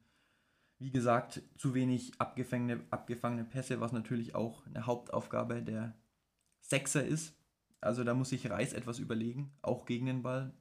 Wie 0.77 0.91
gesagt, 0.91 1.41
zu 1.57 1.73
wenig 1.73 2.13
abgefangene, 2.19 2.85
abgefangene 2.89 3.43
Pässe, 3.43 3.81
was 3.81 3.91
natürlich 3.91 4.35
auch 4.35 4.65
eine 4.65 4.85
Hauptaufgabe 4.85 5.61
der 5.61 5.93
Sechser 6.61 7.05
ist. 7.05 7.35
Also 7.81 8.03
da 8.03 8.13
muss 8.13 8.29
sich 8.29 8.49
Reis 8.49 8.73
etwas 8.73 8.99
überlegen, 8.99 9.53
auch 9.61 9.85
gegen 9.85 10.05
den 10.05 10.23
Ball, 10.23 10.53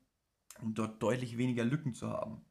um 0.61 0.75
dort 0.75 1.03
deutlich 1.03 1.39
weniger 1.39 1.65
Lücken 1.65 1.95
zu 1.95 2.11
haben. 2.11 2.45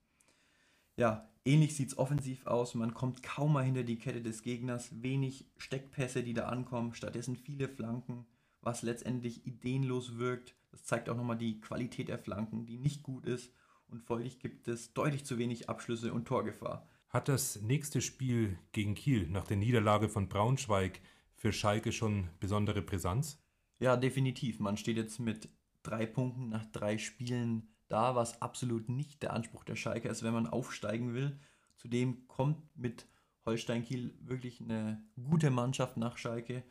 Ja, 0.95 1.29
ähnlich 1.47 1.75
sieht 1.75 1.89
es 1.89 1.97
offensiv 1.97 2.45
aus. 2.45 2.75
Man 2.75 2.93
kommt 2.93 3.23
kaum 3.23 3.53
mal 3.53 3.63
hinter 3.63 3.83
die 3.83 3.97
Kette 3.97 4.21
des 4.21 4.43
Gegners. 4.43 5.01
Wenig 5.01 5.45
Steckpässe, 5.57 6.21
die 6.21 6.33
da 6.33 6.47
ankommen. 6.47 6.93
Stattdessen 6.93 7.35
viele 7.35 7.69
Flanken, 7.69 8.25
was 8.61 8.83
letztendlich 8.83 9.47
ideenlos 9.47 10.17
wirkt. 10.17 10.55
Das 10.71 10.83
zeigt 10.83 11.09
auch 11.09 11.15
nochmal 11.15 11.37
die 11.37 11.59
Qualität 11.61 12.09
der 12.09 12.19
Flanken, 12.19 12.65
die 12.65 12.77
nicht 12.77 13.01
gut 13.01 13.25
ist. 13.25 13.51
Und 13.87 14.03
folglich 14.03 14.39
gibt 14.39 14.67
es 14.67 14.93
deutlich 14.93 15.25
zu 15.25 15.37
wenig 15.37 15.69
Abschlüsse 15.69 16.13
und 16.13 16.25
Torgefahr. 16.25 16.85
Hat 17.09 17.29
das 17.29 17.61
nächste 17.61 18.01
Spiel 18.01 18.59
gegen 18.73 18.93
Kiel 18.93 19.29
nach 19.29 19.47
der 19.47 19.55
Niederlage 19.55 20.09
von 20.09 20.27
Braunschweig 20.27 20.99
für 21.35 21.53
Schalke 21.53 21.93
schon 21.93 22.29
besondere 22.41 22.81
Brisanz? 22.81 23.41
Ja, 23.79 23.95
definitiv. 23.95 24.59
Man 24.59 24.75
steht 24.75 24.97
jetzt 24.97 25.19
mit 25.19 25.47
drei 25.83 26.05
Punkten 26.05 26.49
nach 26.49 26.65
drei 26.65 26.97
Spielen 26.97 27.69
da, 27.89 28.15
was 28.15 28.41
absolut 28.41 28.89
nicht 28.89 29.23
der 29.23 29.33
Anspruch 29.33 29.63
der 29.63 29.75
Schalke 29.75 30.09
ist, 30.09 30.23
wenn 30.23 30.33
man 30.33 30.47
aufsteigen 30.47 31.13
will. 31.13 31.39
Zudem 31.75 32.27
kommt 32.27 32.57
mit 32.75 33.07
Holstein 33.45 33.83
Kiel 33.83 34.13
wirklich 34.19 34.61
eine 34.61 35.01
gute 35.15 35.49
Mannschaft 35.49 35.97
nach 35.97 36.17
Schalke, 36.17 36.63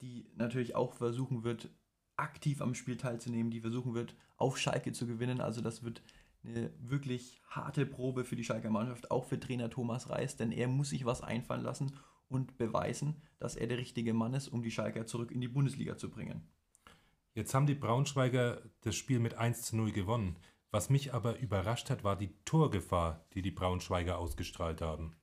die 0.00 0.30
natürlich 0.36 0.74
auch 0.74 0.94
versuchen 0.94 1.42
wird, 1.42 1.70
aktiv 2.16 2.60
am 2.62 2.74
Spiel 2.74 2.96
teilzunehmen, 2.96 3.50
die 3.50 3.60
versuchen 3.60 3.94
wird, 3.94 4.14
auf 4.36 4.58
Schalke 4.58 4.92
zu 4.92 5.06
gewinnen. 5.06 5.40
Also 5.40 5.60
das 5.60 5.82
wird 5.82 6.02
eine 6.44 6.70
wirklich 6.78 7.40
harte 7.48 7.86
Probe 7.86 8.24
für 8.24 8.36
die 8.36 8.44
Schalker 8.44 8.70
Mannschaft, 8.70 9.10
auch 9.10 9.24
für 9.24 9.40
Trainer 9.40 9.70
Thomas 9.70 10.10
Reis, 10.10 10.36
denn 10.36 10.52
er 10.52 10.68
muss 10.68 10.90
sich 10.90 11.04
was 11.04 11.22
einfallen 11.22 11.62
lassen 11.62 11.96
und 12.28 12.56
beweisen, 12.58 13.22
dass 13.38 13.56
er 13.56 13.66
der 13.66 13.78
richtige 13.78 14.14
Mann 14.14 14.34
ist, 14.34 14.48
um 14.48 14.62
die 14.62 14.70
Schalker 14.70 15.06
zurück 15.06 15.30
in 15.30 15.40
die 15.40 15.48
Bundesliga 15.48 15.96
zu 15.96 16.10
bringen. 16.10 16.42
Jetzt 17.34 17.52
haben 17.52 17.66
die 17.66 17.74
Braunschweiger 17.74 18.62
das 18.82 18.94
Spiel 18.94 19.18
mit 19.18 19.34
1 19.34 19.62
zu 19.62 19.76
0 19.76 19.90
gewonnen. 19.90 20.36
Was 20.70 20.88
mich 20.88 21.12
aber 21.12 21.38
überrascht 21.40 21.90
hat, 21.90 22.04
war 22.04 22.16
die 22.16 22.32
Torgefahr, 22.44 23.26
die 23.34 23.42
die 23.42 23.50
Braunschweiger 23.50 24.18
ausgestrahlt 24.18 24.80
haben. 24.80 25.16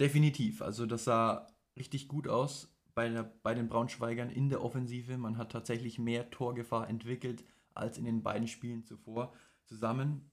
Definitiv. 0.00 0.62
Also 0.62 0.86
das 0.86 1.04
sah 1.04 1.46
richtig 1.76 2.08
gut 2.08 2.26
aus 2.26 2.74
bei, 2.94 3.08
der, 3.08 3.22
bei 3.42 3.54
den 3.54 3.68
Braunschweigern 3.68 4.30
in 4.30 4.48
der 4.48 4.62
Offensive. 4.62 5.18
Man 5.18 5.36
hat 5.36 5.52
tatsächlich 5.52 5.98
mehr 5.98 6.30
Torgefahr 6.30 6.88
entwickelt 6.88 7.44
als 7.74 7.98
in 7.98 8.04
den 8.06 8.22
beiden 8.22 8.48
Spielen 8.48 8.84
zuvor 8.84 9.34
zusammen. 9.64 10.30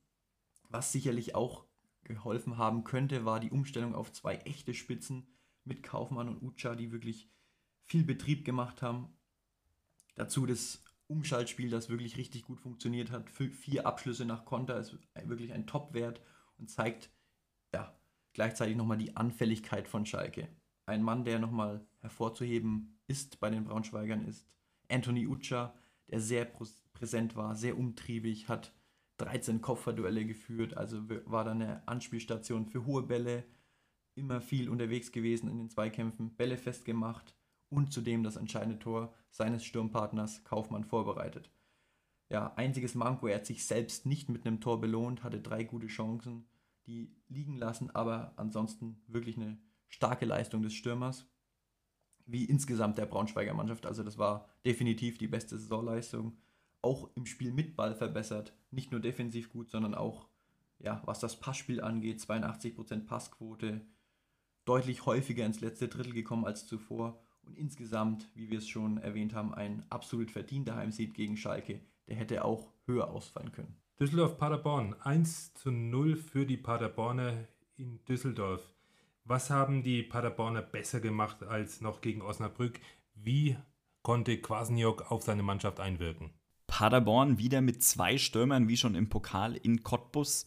Was 0.69 0.91
sicherlich 0.91 1.35
auch 1.35 1.65
geholfen 2.03 2.57
haben 2.57 2.85
könnte, 2.85 3.25
war 3.25 3.39
die 3.39 3.51
Umstellung 3.51 3.93
auf 3.93 4.11
zwei 4.11 4.35
echte 4.37 4.73
Spitzen 4.73 5.27
mit 5.65 5.83
Kaufmann 5.83 6.29
und 6.29 6.41
Ucha, 6.41 6.75
die 6.75 6.91
wirklich 6.91 7.29
viel 7.83 8.03
Betrieb 8.03 8.45
gemacht 8.45 8.81
haben. 8.81 9.17
Dazu 10.15 10.45
das 10.45 10.83
Umschaltspiel, 11.09 11.69
das 11.69 11.89
wirklich 11.89 12.17
richtig 12.17 12.43
gut 12.43 12.59
funktioniert 12.59 13.11
hat. 13.11 13.29
Vier 13.29 13.87
Abschlüsse 13.87 14.25
nach 14.25 14.45
Konter 14.45 14.77
ist 14.77 14.97
wirklich 15.23 15.53
ein 15.53 15.65
Top-Wert 15.65 16.21
und 16.57 16.69
zeigt 16.69 17.11
ja, 17.73 17.97
gleichzeitig 18.33 18.75
nochmal 18.75 18.97
die 18.97 19.15
Anfälligkeit 19.17 19.87
von 19.87 20.05
Schalke. 20.05 20.47
Ein 20.85 21.03
Mann, 21.03 21.25
der 21.25 21.39
nochmal 21.39 21.85
hervorzuheben 21.99 22.99
ist 23.07 23.39
bei 23.39 23.49
den 23.49 23.63
Braunschweigern, 23.63 24.25
ist 24.25 24.47
Anthony 24.87 25.27
Ucha, 25.27 25.73
der 26.09 26.19
sehr 26.19 26.45
präsent 26.45 27.35
war, 27.35 27.55
sehr 27.55 27.77
umtriebig, 27.77 28.47
hat 28.47 28.73
13 29.17 29.61
Kopfverduelle 29.61 30.25
geführt, 30.25 30.77
also 30.77 31.09
war 31.25 31.43
da 31.43 31.51
eine 31.51 31.87
Anspielstation 31.87 32.65
für 32.65 32.85
hohe 32.85 33.03
Bälle, 33.03 33.43
immer 34.15 34.41
viel 34.41 34.69
unterwegs 34.69 35.11
gewesen 35.11 35.49
in 35.49 35.57
den 35.57 35.69
Zweikämpfen, 35.69 36.35
Bälle 36.35 36.57
festgemacht, 36.57 37.35
und 37.69 37.93
zudem 37.93 38.23
das 38.23 38.35
entscheidende 38.35 38.79
Tor 38.79 39.13
seines 39.29 39.63
Sturmpartners 39.63 40.43
Kaufmann 40.43 40.83
vorbereitet. 40.83 41.51
Ja, 42.29 42.53
einziges 42.55 42.93
Manko, 42.95 43.27
er 43.27 43.37
hat 43.37 43.45
sich 43.45 43.65
selbst 43.65 44.05
nicht 44.05 44.29
mit 44.29 44.45
einem 44.45 44.61
Tor 44.61 44.79
belohnt, 44.79 45.23
hatte 45.23 45.41
drei 45.41 45.63
gute 45.63 45.87
Chancen, 45.87 46.47
die 46.85 47.15
liegen 47.27 47.57
lassen, 47.57 47.89
aber 47.91 48.33
ansonsten 48.35 49.01
wirklich 49.07 49.37
eine 49.37 49.57
starke 49.87 50.25
Leistung 50.25 50.61
des 50.61 50.73
Stürmers, 50.73 51.27
wie 52.25 52.45
insgesamt 52.45 52.99
der 52.99 53.07
Braunschweiger 53.07 53.55
Mannschaft. 53.55 53.87
Also 53.87 54.03
das 54.03 54.19
war 54.19 54.47
definitiv 54.63 55.17
die 55.17 55.27
beste 55.27 55.57
Saisonleistung. 55.57 56.37
Auch 56.81 57.09
im 57.15 57.25
Spiel 57.25 57.51
mit 57.51 57.75
Ball 57.75 57.95
verbessert, 57.95 58.53
nicht 58.69 58.91
nur 58.91 59.01
defensiv 59.01 59.51
gut, 59.51 59.69
sondern 59.71 59.95
auch, 59.95 60.27
ja, 60.77 61.01
was 61.05 61.19
das 61.19 61.39
Passspiel 61.39 61.81
angeht, 61.81 62.19
82% 62.19 63.05
Passquote, 63.05 63.85
deutlich 64.65 65.05
häufiger 65.07 65.45
ins 65.45 65.61
letzte 65.61 65.87
Drittel 65.87 66.13
gekommen 66.13 66.45
als 66.45 66.67
zuvor 66.67 67.19
und 67.49 67.57
insgesamt, 67.57 68.29
wie 68.35 68.49
wir 68.51 68.59
es 68.59 68.67
schon 68.67 68.97
erwähnt 68.97 69.33
haben, 69.33 69.53
ein 69.53 69.83
absolut 69.89 70.29
verdienter 70.29 70.75
Heimsieg 70.75 71.15
gegen 71.15 71.35
Schalke. 71.35 71.81
Der 72.07 72.15
hätte 72.15 72.45
auch 72.45 72.71
höher 72.85 73.09
ausfallen 73.09 73.51
können. 73.51 73.75
Düsseldorf-Paderborn 73.99 74.95
1 75.01 75.55
zu 75.55 75.71
0 75.71 76.15
für 76.15 76.45
die 76.45 76.57
Paderborner 76.57 77.47
in 77.75 78.03
Düsseldorf. 78.05 78.61
Was 79.25 79.49
haben 79.49 79.83
die 79.83 80.03
Paderborner 80.03 80.61
besser 80.61 80.99
gemacht 80.99 81.43
als 81.43 81.81
noch 81.81 82.01
gegen 82.01 82.21
Osnabrück? 82.21 82.79
Wie 83.15 83.57
konnte 84.03 84.39
Kwasniok 84.39 85.11
auf 85.11 85.23
seine 85.23 85.43
Mannschaft 85.43 85.79
einwirken? 85.79 86.31
Paderborn 86.67 87.39
wieder 87.39 87.61
mit 87.61 87.83
zwei 87.83 88.17
Stürmern 88.17 88.67
wie 88.67 88.77
schon 88.77 88.95
im 88.95 89.09
Pokal 89.09 89.55
in 89.55 89.83
Cottbus. 89.83 90.45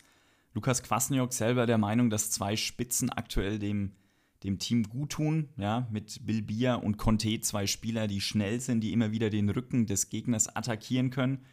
Lukas 0.54 0.82
Kwasniok 0.82 1.32
selber 1.32 1.66
der 1.66 1.78
Meinung, 1.78 2.10
dass 2.10 2.30
zwei 2.30 2.56
Spitzen 2.56 3.10
aktuell 3.10 3.58
dem 3.58 3.96
dem 4.44 4.58
Team 4.58 4.84
gut 4.84 5.10
tun. 5.10 5.48
Ja, 5.56 5.86
mit 5.90 6.26
Bilbia 6.26 6.74
und 6.74 6.96
Conte 6.96 7.40
zwei 7.40 7.66
Spieler, 7.66 8.06
die 8.06 8.20
schnell 8.20 8.60
sind, 8.60 8.80
die 8.80 8.92
immer 8.92 9.12
wieder 9.12 9.30
den 9.30 9.48
Rücken 9.48 9.86
des 9.86 10.08
Gegners 10.08 10.54
attackieren 10.54 11.10
können. 11.10 11.44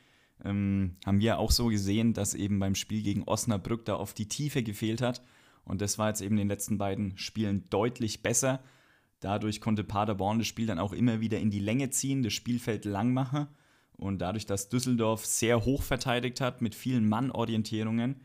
Ähm, 0.43 0.95
haben 1.06 1.19
wir 1.19 1.39
auch 1.39 1.52
so 1.52 1.67
gesehen, 1.67 2.13
dass 2.13 2.34
eben 2.34 2.60
beim 2.60 2.75
Spiel 2.75 3.02
gegen 3.02 3.23
Osnabrück 3.23 3.86
da 3.86 3.95
oft 3.95 4.17
die 4.17 4.28
Tiefe 4.28 4.63
gefehlt 4.63 5.02
hat. 5.02 5.21
Und 5.65 5.82
das 5.82 5.97
war 5.97 6.08
jetzt 6.08 6.21
eben 6.21 6.36
in 6.36 6.39
den 6.39 6.47
letzten 6.47 6.78
beiden 6.78 7.17
Spielen 7.17 7.69
deutlich 7.69 8.23
besser. 8.23 8.63
Dadurch 9.19 9.60
konnte 9.60 9.84
Paderborn 9.84 10.39
das 10.39 10.47
Spiel 10.47 10.65
dann 10.65 10.80
auch 10.80 10.93
immer 10.93 11.19
wieder 11.19 11.39
in 11.39 11.52
die 11.52 11.60
Länge 11.60 11.89
ziehen, 11.89 12.23
das 12.23 12.34
Spielfeld 12.34 12.86
lang 12.86 13.13
machen. 13.13 13.47
Und 13.97 14.19
dadurch, 14.19 14.45
dass 14.45 14.69
Düsseldorf 14.69 15.25
sehr 15.25 15.65
hoch 15.65 15.84
verteidigt 15.84 16.39
hat 16.39 16.62
mit 16.62 16.73
vielen 16.73 17.08
Mannorientierungen, 17.08 18.21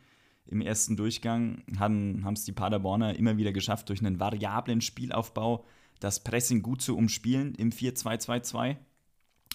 im 0.46 0.61
ersten 0.61 0.96
Durchgang 0.96 1.62
haben 1.78 2.24
es 2.33 2.44
die 2.44 2.52
Paderborner 2.52 3.16
immer 3.16 3.37
wieder 3.37 3.52
geschafft, 3.52 3.88
durch 3.88 4.00
einen 4.00 4.20
variablen 4.20 4.80
Spielaufbau 4.80 5.64
das 6.00 6.22
Pressing 6.22 6.62
gut 6.62 6.83
zu 6.83 6.96
umspielen 6.96 7.54
im 7.54 7.70
4-2-2-2. 7.70 8.76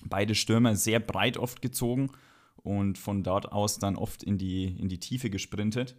Beide 0.05 0.33
Stürmer 0.33 0.75
sehr 0.75 0.99
breit 0.99 1.37
oft 1.37 1.61
gezogen 1.61 2.09
und 2.57 2.97
von 2.97 3.23
dort 3.23 3.51
aus 3.51 3.77
dann 3.77 3.95
oft 3.95 4.23
in 4.23 4.37
die, 4.37 4.65
in 4.65 4.89
die 4.89 4.99
Tiefe 4.99 5.29
gesprintet. 5.29 5.95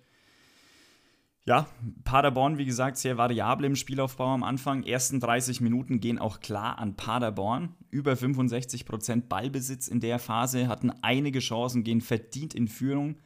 Ja, 1.46 1.68
Paderborn, 2.04 2.58
wie 2.58 2.66
gesagt, 2.66 2.98
sehr 2.98 3.16
variabel 3.16 3.64
im 3.64 3.76
Spielaufbau 3.76 4.26
am 4.26 4.42
Anfang. 4.42 4.82
Ersten 4.82 5.20
30 5.20 5.60
Minuten 5.60 6.00
gehen 6.00 6.18
auch 6.18 6.40
klar 6.40 6.78
an 6.78 6.96
Paderborn. 6.96 7.74
Über 7.90 8.12
65% 8.12 9.22
Ballbesitz 9.28 9.88
in 9.88 10.00
der 10.00 10.18
Phase, 10.18 10.68
hatten 10.68 10.90
einige 11.02 11.38
Chancen, 11.38 11.82
gehen 11.82 12.02
verdient 12.02 12.54
in 12.54 12.68
Führung. 12.68 13.16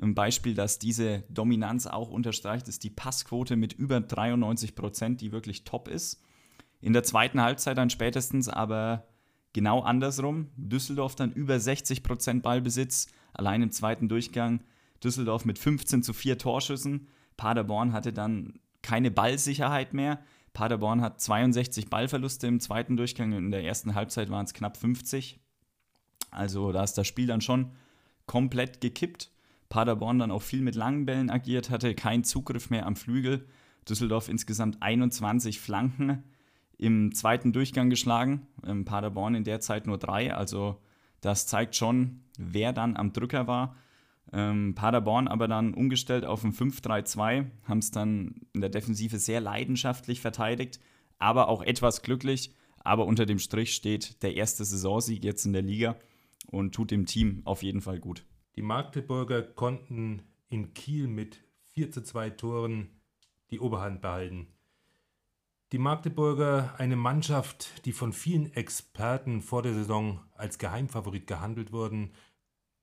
Ein 0.00 0.14
Beispiel, 0.14 0.54
das 0.54 0.78
diese 0.78 1.24
Dominanz 1.28 1.86
auch 1.86 2.10
unterstreicht, 2.10 2.68
ist 2.68 2.84
die 2.84 2.90
Passquote 2.90 3.56
mit 3.56 3.74
über 3.74 4.00
93 4.00 4.74
Prozent, 4.74 5.20
die 5.20 5.30
wirklich 5.30 5.64
top 5.64 5.88
ist. 5.88 6.22
In 6.80 6.94
der 6.94 7.02
zweiten 7.02 7.40
Halbzeit 7.42 7.76
dann 7.76 7.90
spätestens 7.90 8.48
aber 8.48 9.06
genau 9.52 9.80
andersrum. 9.80 10.48
Düsseldorf 10.56 11.16
dann 11.16 11.32
über 11.32 11.60
60 11.60 12.02
Prozent 12.02 12.42
Ballbesitz, 12.42 13.08
allein 13.34 13.62
im 13.62 13.70
zweiten 13.72 14.08
Durchgang. 14.08 14.62
Düsseldorf 15.04 15.44
mit 15.44 15.58
15 15.58 16.02
zu 16.02 16.14
4 16.14 16.38
Torschüssen. 16.38 17.08
Paderborn 17.36 17.92
hatte 17.92 18.12
dann 18.12 18.58
keine 18.82 19.10
Ballsicherheit 19.10 19.92
mehr. 19.92 20.20
Paderborn 20.54 21.02
hat 21.02 21.20
62 21.20 21.90
Ballverluste 21.90 22.46
im 22.46 22.60
zweiten 22.60 22.96
Durchgang. 22.96 23.32
In 23.32 23.50
der 23.50 23.64
ersten 23.64 23.94
Halbzeit 23.94 24.30
waren 24.30 24.46
es 24.46 24.54
knapp 24.54 24.78
50. 24.78 25.38
Also 26.30 26.72
da 26.72 26.82
ist 26.82 26.94
das 26.94 27.06
Spiel 27.06 27.26
dann 27.26 27.40
schon 27.40 27.72
komplett 28.26 28.80
gekippt. 28.80 29.30
Paderborn 29.70 30.18
dann 30.18 30.30
auch 30.30 30.42
viel 30.42 30.60
mit 30.60 30.74
langen 30.74 31.06
Bällen 31.06 31.30
agiert, 31.30 31.70
hatte 31.70 31.94
keinen 31.94 32.24
Zugriff 32.24 32.68
mehr 32.68 32.84
am 32.86 32.96
Flügel. 32.96 33.46
Düsseldorf 33.88 34.28
insgesamt 34.28 34.82
21 34.82 35.58
Flanken 35.58 36.24
im 36.76 37.14
zweiten 37.14 37.52
Durchgang 37.52 37.88
geschlagen. 37.88 38.46
Ähm, 38.66 38.84
Paderborn 38.84 39.34
in 39.34 39.44
der 39.44 39.60
Zeit 39.60 39.86
nur 39.86 39.96
drei. 39.96 40.34
Also 40.34 40.80
das 41.20 41.46
zeigt 41.46 41.76
schon, 41.76 42.24
wer 42.36 42.72
dann 42.72 42.96
am 42.96 43.12
Drücker 43.12 43.46
war. 43.46 43.76
Ähm, 44.32 44.74
Paderborn 44.74 45.28
aber 45.28 45.48
dann 45.48 45.74
umgestellt 45.74 46.24
auf 46.24 46.44
ein 46.44 46.52
5-3-2, 46.52 47.46
haben 47.64 47.78
es 47.78 47.90
dann 47.90 48.42
in 48.52 48.60
der 48.60 48.70
Defensive 48.70 49.18
sehr 49.18 49.40
leidenschaftlich 49.40 50.20
verteidigt, 50.20 50.78
aber 51.18 51.48
auch 51.48 51.62
etwas 51.62 52.02
glücklich. 52.02 52.54
Aber 52.82 53.06
unter 53.06 53.26
dem 53.26 53.38
Strich 53.38 53.74
steht 53.74 54.22
der 54.22 54.34
erste 54.34 54.64
Saisonsieg 54.64 55.22
jetzt 55.24 55.44
in 55.44 55.52
der 55.52 55.62
Liga 55.62 55.96
und 56.46 56.74
tut 56.74 56.90
dem 56.90 57.06
Team 57.06 57.42
auf 57.44 57.62
jeden 57.62 57.82
Fall 57.82 58.00
gut. 58.00 58.24
Die 58.56 58.62
Magdeburger 58.62 59.42
konnten 59.42 60.22
in 60.48 60.74
Kiel 60.74 61.06
mit 61.08 61.44
4 61.74 61.90
zu 61.90 62.02
2 62.02 62.30
Toren 62.30 63.00
die 63.50 63.60
Oberhand 63.60 64.00
behalten. 64.00 64.48
Die 65.72 65.78
Magdeburger, 65.78 66.74
eine 66.78 66.96
Mannschaft, 66.96 67.84
die 67.84 67.92
von 67.92 68.12
vielen 68.12 68.52
Experten 68.54 69.40
vor 69.40 69.62
der 69.62 69.72
Saison 69.72 70.20
als 70.34 70.58
Geheimfavorit 70.58 71.28
gehandelt 71.28 71.72
wurden, 71.72 72.12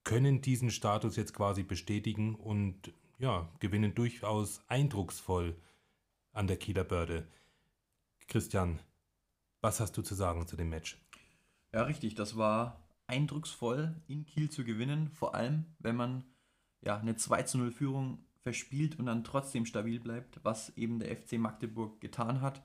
können 0.05 0.39
diesen 0.39 0.71
Status 0.71 1.17
jetzt 1.17 1.33
quasi 1.33 1.63
bestätigen 1.63 2.35
und 2.35 2.93
ja, 3.19 3.49
gewinnen 3.59 3.93
durchaus 3.93 4.61
eindrucksvoll 4.69 5.57
an 6.31 6.47
der 6.47 6.55
Kieler 6.55 6.85
Börde. 6.85 7.27
Christian, 8.27 8.79
was 9.59 9.81
hast 9.81 9.97
du 9.97 10.01
zu 10.01 10.15
sagen 10.15 10.47
zu 10.47 10.55
dem 10.55 10.69
Match? 10.69 10.97
Ja, 11.73 11.83
richtig, 11.83 12.15
das 12.15 12.37
war 12.37 12.86
eindrucksvoll 13.07 13.95
in 14.07 14.25
Kiel 14.25 14.49
zu 14.49 14.63
gewinnen, 14.63 15.09
vor 15.09 15.35
allem 15.35 15.65
wenn 15.79 15.95
man 15.95 16.23
ja 16.81 16.97
eine 16.97 17.15
2 17.15 17.43
zu 17.43 17.57
0 17.57 17.71
Führung 17.71 18.25
verspielt 18.41 18.99
und 18.99 19.07
dann 19.07 19.23
trotzdem 19.23 19.65
stabil 19.65 19.99
bleibt, 19.99 20.39
was 20.43 20.69
eben 20.77 20.99
der 20.99 21.15
FC 21.15 21.33
Magdeburg 21.33 21.99
getan 21.99 22.41
hat. 22.41 22.63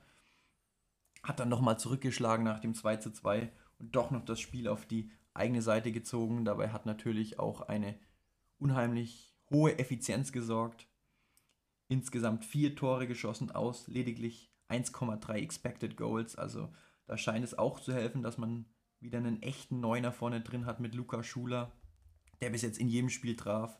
Hat 1.23 1.39
dann 1.39 1.49
nochmal 1.49 1.79
zurückgeschlagen 1.79 2.45
nach 2.45 2.59
dem 2.59 2.73
2 2.73 2.97
zu 2.97 3.11
2 3.11 3.51
und 3.79 3.95
doch 3.95 4.11
noch 4.11 4.23
das 4.23 4.39
Spiel 4.39 4.67
auf 4.67 4.85
die 4.85 5.11
eigene 5.33 5.61
Seite 5.61 5.91
gezogen. 5.91 6.45
Dabei 6.45 6.69
hat 6.69 6.85
natürlich 6.85 7.39
auch 7.39 7.61
eine 7.61 7.97
unheimlich 8.57 9.35
hohe 9.49 9.77
Effizienz 9.79 10.31
gesorgt. 10.31 10.87
Insgesamt 11.87 12.45
vier 12.45 12.75
Tore 12.75 13.07
geschossen 13.07 13.51
aus 13.51 13.87
lediglich 13.87 14.53
1,3 14.69 15.33
Expected 15.35 15.97
Goals. 15.97 16.35
Also 16.35 16.69
da 17.05 17.17
scheint 17.17 17.43
es 17.43 17.57
auch 17.57 17.79
zu 17.79 17.93
helfen, 17.93 18.23
dass 18.23 18.37
man 18.37 18.65
wieder 19.03 19.17
einen 19.17 19.41
echten 19.41 19.79
Neuner 19.79 20.11
vorne 20.11 20.41
drin 20.41 20.65
hat 20.65 20.79
mit 20.79 20.95
Luca 20.95 21.23
Schuler, 21.23 21.71
der 22.41 22.49
bis 22.49 22.61
jetzt 22.61 22.79
in 22.79 22.87
jedem 22.87 23.09
Spiel 23.09 23.35
traf. 23.35 23.79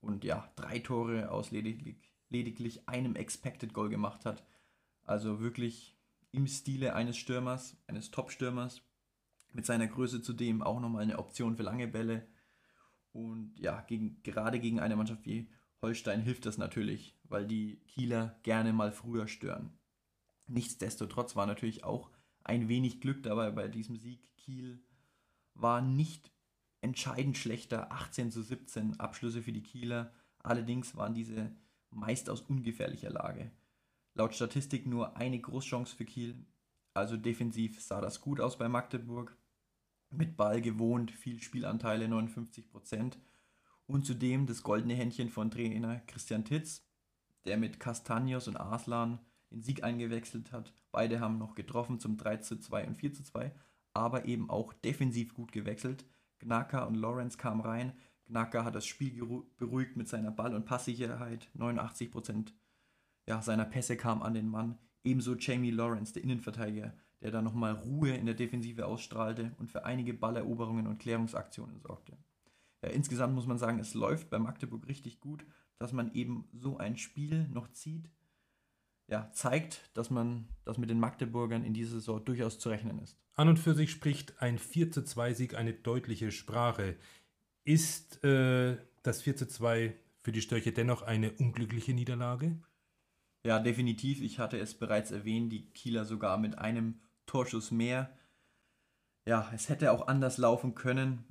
Und 0.00 0.24
ja, 0.24 0.52
drei 0.56 0.78
Tore 0.78 1.30
aus 1.30 1.50
lediglich, 1.50 1.96
lediglich 2.28 2.88
einem 2.88 3.16
Expected 3.16 3.72
Goal 3.72 3.88
gemacht 3.88 4.26
hat. 4.26 4.44
Also 5.04 5.40
wirklich 5.40 5.98
im 6.32 6.46
Stile 6.46 6.94
eines 6.94 7.16
Stürmers, 7.16 7.76
eines 7.86 8.10
Top-Stürmers 8.10 8.82
mit 9.52 9.64
seiner 9.64 9.86
Größe 9.86 10.20
zudem 10.20 10.62
auch 10.62 10.80
nochmal 10.80 11.02
eine 11.02 11.18
Option 11.18 11.56
für 11.56 11.62
lange 11.62 11.86
Bälle. 11.86 12.26
Und 13.12 13.54
ja, 13.58 13.80
gegen, 13.82 14.20
gerade 14.22 14.58
gegen 14.58 14.80
eine 14.80 14.96
Mannschaft 14.96 15.24
wie 15.24 15.48
Holstein 15.80 16.22
hilft 16.22 16.46
das 16.46 16.58
natürlich, 16.58 17.16
weil 17.24 17.46
die 17.46 17.76
Kieler 17.86 18.40
gerne 18.42 18.72
mal 18.72 18.90
früher 18.90 19.28
stören. 19.28 19.78
Nichtsdestotrotz 20.46 21.36
war 21.36 21.46
natürlich 21.46 21.84
auch 21.84 22.10
ein 22.44 22.68
wenig 22.68 23.00
Glück 23.00 23.22
dabei 23.22 23.50
bei 23.50 23.68
diesem 23.68 23.96
Sieg. 23.96 24.20
Kiel 24.36 24.82
war 25.54 25.80
nicht 25.80 26.30
entscheidend 26.80 27.38
schlechter, 27.38 27.90
18 27.90 28.30
zu 28.30 28.42
17 28.42 29.00
Abschlüsse 29.00 29.42
für 29.42 29.52
die 29.52 29.62
Kieler. 29.62 30.12
Allerdings 30.38 30.96
waren 30.96 31.14
diese 31.14 31.50
meist 31.90 32.28
aus 32.28 32.42
ungefährlicher 32.42 33.10
Lage. 33.10 33.50
Laut 34.14 34.34
Statistik 34.34 34.86
nur 34.86 35.16
eine 35.16 35.40
Großchance 35.40 35.96
für 35.96 36.04
Kiel, 36.04 36.46
also 36.92 37.16
defensiv 37.16 37.80
sah 37.82 38.00
das 38.00 38.20
gut 38.20 38.40
aus 38.40 38.56
bei 38.58 38.68
Magdeburg 38.68 39.36
mit 40.10 40.36
Ball 40.36 40.60
gewohnt, 40.60 41.10
viel 41.10 41.42
Spielanteile, 41.42 42.06
59 42.08 42.70
Prozent. 42.70 43.18
Und 43.86 44.06
zudem 44.06 44.46
das 44.46 44.62
goldene 44.62 44.94
Händchen 44.94 45.28
von 45.28 45.50
Trainer 45.50 46.00
Christian 46.06 46.44
Titz, 46.44 46.86
der 47.44 47.58
mit 47.58 47.80
Castagnos 47.80 48.48
und 48.48 48.56
Arslan 48.56 49.18
den 49.50 49.62
Sieg 49.62 49.82
eingewechselt 49.82 50.52
hat. 50.52 50.72
Beide 50.94 51.18
haben 51.18 51.38
noch 51.38 51.56
getroffen 51.56 51.98
zum 51.98 52.16
3 52.16 52.36
zu 52.36 52.60
2 52.60 52.86
und 52.86 52.94
4 52.94 53.12
zu 53.14 53.24
2, 53.24 53.52
aber 53.94 54.26
eben 54.26 54.48
auch 54.48 54.72
defensiv 54.72 55.34
gut 55.34 55.50
gewechselt. 55.50 56.06
Gnaka 56.38 56.84
und 56.84 56.94
Lawrence 56.94 57.36
kamen 57.36 57.62
rein. 57.62 57.94
Gnaka 58.26 58.64
hat 58.64 58.76
das 58.76 58.86
Spiel 58.86 59.44
beruhigt 59.56 59.96
mit 59.96 60.06
seiner 60.06 60.30
Ball- 60.30 60.54
und 60.54 60.66
Passsicherheit. 60.66 61.50
89 61.54 62.12
Prozent 62.12 62.54
ja, 63.26 63.42
seiner 63.42 63.64
Pässe 63.64 63.96
kamen 63.96 64.22
an 64.22 64.34
den 64.34 64.48
Mann. 64.48 64.78
Ebenso 65.02 65.34
Jamie 65.34 65.72
Lawrence, 65.72 66.12
der 66.12 66.22
Innenverteidiger, 66.22 66.94
der 67.22 67.32
da 67.32 67.42
nochmal 67.42 67.72
Ruhe 67.72 68.10
in 68.10 68.26
der 68.26 68.36
Defensive 68.36 68.86
ausstrahlte 68.86 69.50
und 69.58 69.68
für 69.68 69.84
einige 69.84 70.14
Balleroberungen 70.14 70.86
und 70.86 71.00
Klärungsaktionen 71.00 71.80
sorgte. 71.80 72.16
Ja, 72.82 72.90
insgesamt 72.90 73.34
muss 73.34 73.48
man 73.48 73.58
sagen, 73.58 73.80
es 73.80 73.94
läuft 73.94 74.30
bei 74.30 74.38
Magdeburg 74.38 74.86
richtig 74.86 75.18
gut, 75.18 75.44
dass 75.78 75.92
man 75.92 76.14
eben 76.14 76.46
so 76.52 76.76
ein 76.78 76.96
Spiel 76.96 77.48
noch 77.48 77.72
zieht. 77.72 78.08
Ja, 79.08 79.30
zeigt, 79.32 79.90
dass 79.94 80.10
man, 80.10 80.48
dass 80.64 80.78
mit 80.78 80.88
den 80.88 80.98
Magdeburgern 80.98 81.64
in 81.64 81.74
dieser 81.74 81.96
Saison 81.96 82.24
durchaus 82.24 82.58
zu 82.58 82.70
rechnen 82.70 82.98
ist. 83.00 83.18
An 83.34 83.48
und 83.48 83.58
für 83.58 83.74
sich 83.74 83.90
spricht 83.90 84.40
ein 84.40 84.58
4 84.58 84.92
zu 84.92 85.04
2 85.04 85.34
Sieg 85.34 85.54
eine 85.54 85.74
deutliche 85.74 86.30
Sprache. 86.30 86.96
Ist 87.64 88.24
äh, 88.24 88.78
das 89.02 89.22
4 89.22 89.36
zu 89.36 89.48
2 89.48 89.94
für 90.22 90.32
die 90.32 90.40
Störche 90.40 90.72
dennoch 90.72 91.02
eine 91.02 91.32
unglückliche 91.32 91.92
Niederlage? 91.92 92.58
Ja, 93.44 93.58
definitiv. 93.58 94.22
Ich 94.22 94.38
hatte 94.38 94.58
es 94.58 94.74
bereits 94.74 95.10
erwähnt, 95.10 95.52
die 95.52 95.66
Kieler 95.72 96.06
sogar 96.06 96.38
mit 96.38 96.58
einem 96.58 97.00
Torschuss 97.26 97.70
mehr. 97.70 98.16
Ja, 99.26 99.50
es 99.54 99.68
hätte 99.68 99.92
auch 99.92 100.06
anders 100.06 100.38
laufen 100.38 100.74
können. 100.74 101.24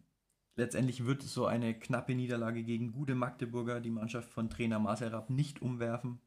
Letztendlich 0.56 1.06
wird 1.06 1.24
so 1.24 1.48
eine 1.48 1.74
knappe 1.78 2.14
Niederlage 2.14 2.64
gegen 2.64 2.92
gute 2.92 3.16
Magdeburger 3.16 3.80
die 3.82 3.90
Mannschaft 3.90 4.30
von 4.30 4.50
Trainer 4.50 4.78
Marcel 4.78 5.10
Rapp 5.10 5.32
nicht 5.32 5.62
umwerfen. 5.62 6.20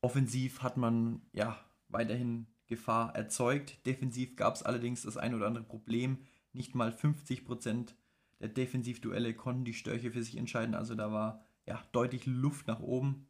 Offensiv 0.00 0.62
hat 0.62 0.76
man 0.76 1.22
ja 1.32 1.58
weiterhin 1.88 2.46
Gefahr 2.66 3.14
erzeugt. 3.14 3.84
Defensiv 3.86 4.36
gab 4.36 4.54
es 4.54 4.62
allerdings 4.62 5.02
das 5.02 5.16
ein 5.16 5.34
oder 5.34 5.46
andere 5.46 5.64
Problem. 5.64 6.18
Nicht 6.52 6.74
mal 6.74 6.90
50% 6.90 7.94
der 8.40 8.48
Defensivduelle 8.48 9.34
konnten 9.34 9.64
die 9.64 9.74
Störche 9.74 10.12
für 10.12 10.22
sich 10.22 10.36
entscheiden. 10.36 10.74
Also 10.74 10.94
da 10.94 11.10
war 11.10 11.44
ja 11.66 11.82
deutlich 11.92 12.26
Luft 12.26 12.66
nach 12.68 12.80
oben. 12.80 13.26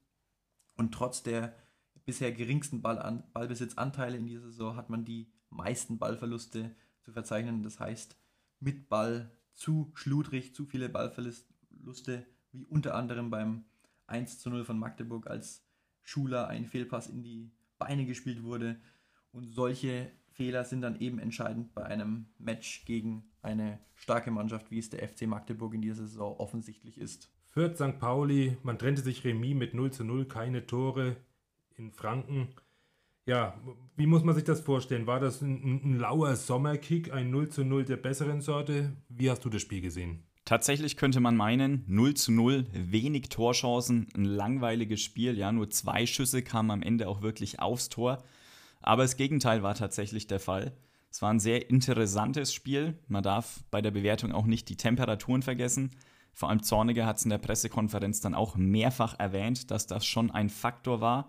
Und 0.76 0.92
trotz 0.92 1.22
der 1.22 1.54
bisher 2.04 2.32
geringsten 2.32 2.82
Ballan 2.82 3.24
Ballbesitzanteile 3.32 4.16
in 4.16 4.26
dieser 4.26 4.42
Saison 4.42 4.76
hat 4.76 4.90
man 4.90 5.04
die 5.04 5.30
meisten 5.50 5.98
Ballverluste 5.98 6.74
zu 7.00 7.12
verzeichnen. 7.12 7.62
Das 7.62 7.80
heißt, 7.80 8.16
mit 8.60 8.88
Ball 8.88 9.30
zu 9.54 9.90
schludrig, 9.94 10.54
zu 10.54 10.66
viele 10.66 10.88
Ballverluste, 10.88 12.26
wie 12.52 12.64
unter 12.66 12.94
anderem 12.94 13.30
beim 13.30 13.64
1 14.06 14.38
zu 14.38 14.50
0 14.50 14.64
von 14.64 14.78
Magdeburg, 14.78 15.26
als 15.26 15.67
Schuler 16.08 16.48
ein 16.48 16.64
Fehlpass 16.64 17.06
in 17.08 17.22
die 17.22 17.50
Beine 17.78 18.06
gespielt 18.06 18.42
wurde. 18.42 18.76
Und 19.30 19.52
solche 19.52 20.10
Fehler 20.30 20.64
sind 20.64 20.80
dann 20.80 20.98
eben 21.00 21.18
entscheidend 21.18 21.74
bei 21.74 21.84
einem 21.84 22.26
Match 22.38 22.86
gegen 22.86 23.24
eine 23.42 23.78
starke 23.94 24.30
Mannschaft, 24.30 24.70
wie 24.70 24.78
es 24.78 24.88
der 24.88 25.06
FC 25.06 25.26
Magdeburg 25.26 25.74
in 25.74 25.82
dieser 25.82 26.06
Saison 26.06 26.34
offensichtlich 26.38 26.98
ist. 26.98 27.30
Fürth 27.50 27.76
St. 27.76 27.98
Pauli, 27.98 28.56
man 28.62 28.78
trennte 28.78 29.02
sich 29.02 29.22
Remis 29.22 29.54
mit 29.54 29.74
0 29.74 29.92
zu 29.92 30.02
0, 30.02 30.24
keine 30.26 30.66
Tore 30.66 31.16
in 31.76 31.92
Franken. 31.92 32.48
Ja, 33.26 33.60
wie 33.96 34.06
muss 34.06 34.24
man 34.24 34.34
sich 34.34 34.44
das 34.44 34.62
vorstellen? 34.62 35.06
War 35.06 35.20
das 35.20 35.42
ein, 35.42 35.82
ein, 35.84 35.98
lauer 35.98 36.34
Sommerkick, 36.36 37.12
ein 37.12 37.30
0 37.30 37.50
zu 37.50 37.64
0 37.64 37.84
der 37.84 37.98
besseren 37.98 38.40
Sorte? 38.40 38.96
Wie 39.10 39.30
hast 39.30 39.44
du 39.44 39.50
das 39.50 39.60
Spiel 39.60 39.82
gesehen? 39.82 40.22
Tatsächlich 40.48 40.96
könnte 40.96 41.20
man 41.20 41.36
meinen, 41.36 41.84
0 41.88 42.14
zu 42.14 42.32
0, 42.32 42.64
wenig 42.72 43.28
Torchancen, 43.28 44.06
ein 44.16 44.24
langweiliges 44.24 45.02
Spiel. 45.02 45.36
Ja, 45.36 45.52
nur 45.52 45.68
zwei 45.68 46.06
Schüsse 46.06 46.40
kamen 46.40 46.70
am 46.70 46.82
Ende 46.82 47.08
auch 47.08 47.20
wirklich 47.20 47.60
aufs 47.60 47.90
Tor. 47.90 48.24
Aber 48.80 49.02
das 49.02 49.18
Gegenteil 49.18 49.62
war 49.62 49.74
tatsächlich 49.74 50.26
der 50.26 50.40
Fall. 50.40 50.72
Es 51.10 51.20
war 51.20 51.30
ein 51.30 51.38
sehr 51.38 51.68
interessantes 51.68 52.54
Spiel. 52.54 52.98
Man 53.08 53.22
darf 53.22 53.62
bei 53.70 53.82
der 53.82 53.90
Bewertung 53.90 54.32
auch 54.32 54.46
nicht 54.46 54.70
die 54.70 54.76
Temperaturen 54.76 55.42
vergessen. 55.42 55.90
Vor 56.32 56.48
allem 56.48 56.62
Zorniger 56.62 57.04
hat 57.04 57.18
es 57.18 57.24
in 57.24 57.30
der 57.30 57.36
Pressekonferenz 57.36 58.22
dann 58.22 58.34
auch 58.34 58.56
mehrfach 58.56 59.18
erwähnt, 59.18 59.70
dass 59.70 59.86
das 59.86 60.06
schon 60.06 60.30
ein 60.30 60.48
Faktor 60.48 61.02
war 61.02 61.28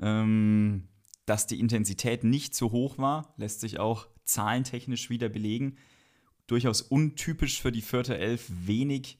ähm, 0.00 0.88
dass 1.26 1.46
die 1.46 1.60
Intensität 1.60 2.24
nicht 2.24 2.54
zu 2.54 2.72
hoch 2.72 2.98
war, 2.98 3.32
lässt 3.36 3.60
sich 3.60 3.78
auch 3.78 4.06
zahlentechnisch 4.24 5.10
wieder 5.10 5.28
belegen. 5.28 5.76
Durchaus 6.46 6.82
untypisch 6.82 7.60
für 7.60 7.72
die 7.72 7.82
vierte 7.82 8.18
Elf, 8.18 8.50
wenig 8.50 9.18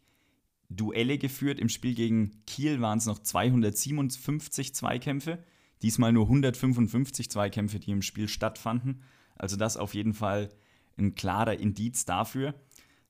Duelle 0.69 1.19
geführt. 1.19 1.59
Im 1.59 1.69
Spiel 1.69 1.95
gegen 1.95 2.43
Kiel 2.47 2.81
waren 2.81 2.99
es 2.99 3.07
noch 3.07 3.19
257 3.19 4.75
Zweikämpfe, 4.75 5.45
Diesmal 5.85 6.13
nur 6.13 6.25
155 6.25 7.31
Zweikämpfe, 7.31 7.79
die 7.79 7.91
im 7.91 8.01
Spiel 8.01 8.27
stattfanden. 8.27 9.03
Also 9.37 9.57
das 9.57 9.77
auf 9.77 9.93
jeden 9.93 10.15
Fall 10.15 10.49
ein 10.97 11.15
klarer 11.15 11.59
Indiz 11.59 12.07
dafür. 12.07 12.55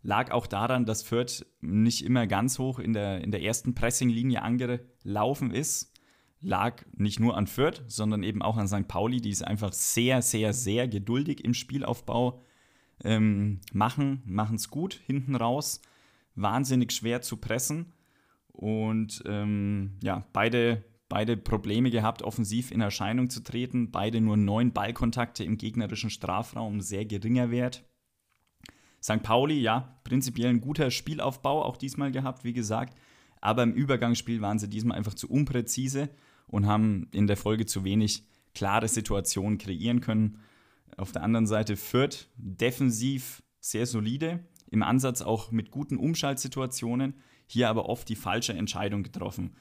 Lag 0.03 0.33
auch 0.33 0.49
daran, 0.49 0.85
dass 0.85 1.05
Fürth 1.05 1.47
nicht 1.61 2.05
immer 2.05 2.27
ganz 2.27 2.59
hoch 2.59 2.81
in 2.81 2.93
der, 2.93 3.23
in 3.23 3.31
der 3.31 3.43
ersten 3.43 3.77
Pressinglinie 3.77 4.43
angelaufen 4.43 5.53
ist. 5.53 5.93
Lag 6.41 6.85
nicht 6.97 7.21
nur 7.21 7.37
an 7.37 7.47
Fürth, 7.47 7.85
sondern 7.87 8.25
eben 8.25 8.43
auch 8.43 8.57
an 8.57 8.67
St. 8.67 8.89
Pauli, 8.89 9.21
die 9.21 9.31
es 9.31 9.43
einfach 9.43 9.73
sehr, 9.73 10.21
sehr, 10.21 10.53
sehr 10.53 10.89
geduldig 10.89 11.45
im 11.45 11.55
Spielaufbau 11.55 12.43
ähm, 13.03 13.61
machen. 13.73 14.23
Machen 14.27 14.57
es 14.57 14.71
gut 14.71 15.01
hinten 15.07 15.35
raus. 15.35 15.81
Wahnsinnig 16.35 16.93
schwer 16.93 17.23
zu 17.23 17.37
pressen. 17.37 17.93
Und 18.49 19.23
ähm, 19.27 19.99
ja, 20.03 20.27
beide, 20.33 20.85
beide 21.09 21.37
Probleme 21.37 21.91
gehabt, 21.91 22.23
offensiv 22.23 22.71
in 22.71 22.81
Erscheinung 22.81 23.31
zu 23.31 23.43
treten. 23.43 23.91
Beide 23.91 24.21
nur 24.21 24.37
neun 24.37 24.73
Ballkontakte 24.73 25.45
im 25.45 25.59
gegnerischen 25.59 26.11
Strafraum, 26.11 26.81
sehr 26.81 27.05
geringer 27.05 27.51
Wert. 27.51 27.85
St. 29.03 29.23
Pauli, 29.23 29.61
ja, 29.61 29.99
prinzipiell 30.05 30.49
ein 30.49 30.63
guter 30.63 30.91
Spielaufbau 30.91 31.63
auch 31.63 31.77
diesmal 31.77 32.11
gehabt, 32.11 32.43
wie 32.45 32.55
gesagt. 32.55 32.99
Aber 33.41 33.63
im 33.63 33.75
Übergangsspiel 33.75 34.41
waren 34.41 34.59
sie 34.59 34.71
diesmal 34.71 34.97
einfach 34.97 35.13
zu 35.13 35.29
unpräzise 35.29 36.09
und 36.47 36.67
haben 36.67 37.09
in 37.13 37.27
der 37.27 37.37
Folge 37.37 37.67
zu 37.67 37.85
wenig 37.85 38.23
klare 38.55 38.89
Situationen 38.89 39.59
kreieren 39.59 40.01
können. 40.01 40.39
Auf 40.97 41.13
der 41.13 41.23
anderen 41.23 41.47
Seite 41.47 41.77
Fürth 41.77 42.29
defensiv 42.37 43.43
sehr 43.61 43.87
solide, 43.87 44.45
im 44.71 44.83
Ansatz 44.83 45.23
auch 45.23 45.51
mit 45.51 45.71
guten 45.71 45.97
Umschaltsituationen, 45.97 47.15
hier 47.47 47.69
aber 47.69 47.89
oft 47.89 48.09
die 48.09 48.17
falsche 48.17 48.53
Entscheidung 48.53 49.03
getroffen. 49.03 49.55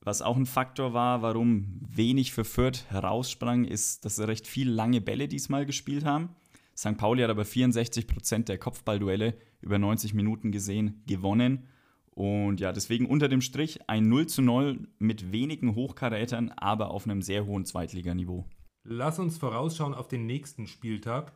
Was 0.00 0.22
auch 0.22 0.36
ein 0.36 0.46
Faktor 0.46 0.92
war, 0.92 1.22
warum 1.22 1.80
wenig 1.80 2.32
für 2.32 2.44
Fürth 2.44 2.84
heraussprang, 2.88 3.64
ist, 3.64 4.04
dass 4.04 4.16
sie 4.16 4.26
recht 4.26 4.46
viele 4.46 4.72
lange 4.72 5.00
Bälle 5.00 5.28
diesmal 5.28 5.66
gespielt 5.66 6.04
haben. 6.04 6.30
St. 6.76 6.96
Pauli 6.96 7.22
hat 7.22 7.30
aber 7.30 7.44
64 7.44 8.06
Prozent 8.06 8.48
der 8.48 8.58
Kopfballduelle 8.58 9.36
über 9.60 9.78
90 9.78 10.14
Minuten 10.14 10.52
gesehen 10.52 11.02
gewonnen. 11.06 11.66
Und 12.10 12.60
ja, 12.60 12.72
deswegen 12.72 13.06
unter 13.06 13.28
dem 13.28 13.40
Strich 13.40 13.88
ein 13.88 14.08
0 14.08 14.26
zu 14.28 14.42
0 14.42 14.88
mit 14.98 15.32
wenigen 15.32 15.74
Hochkarätern, 15.74 16.50
aber 16.50 16.90
auf 16.90 17.04
einem 17.04 17.22
sehr 17.22 17.46
hohen 17.46 17.64
Zweitliganiveau. 17.64 18.46
Lass 18.90 19.18
uns 19.18 19.36
vorausschauen 19.36 19.92
auf 19.92 20.08
den 20.08 20.24
nächsten 20.24 20.66
Spieltag. 20.66 21.34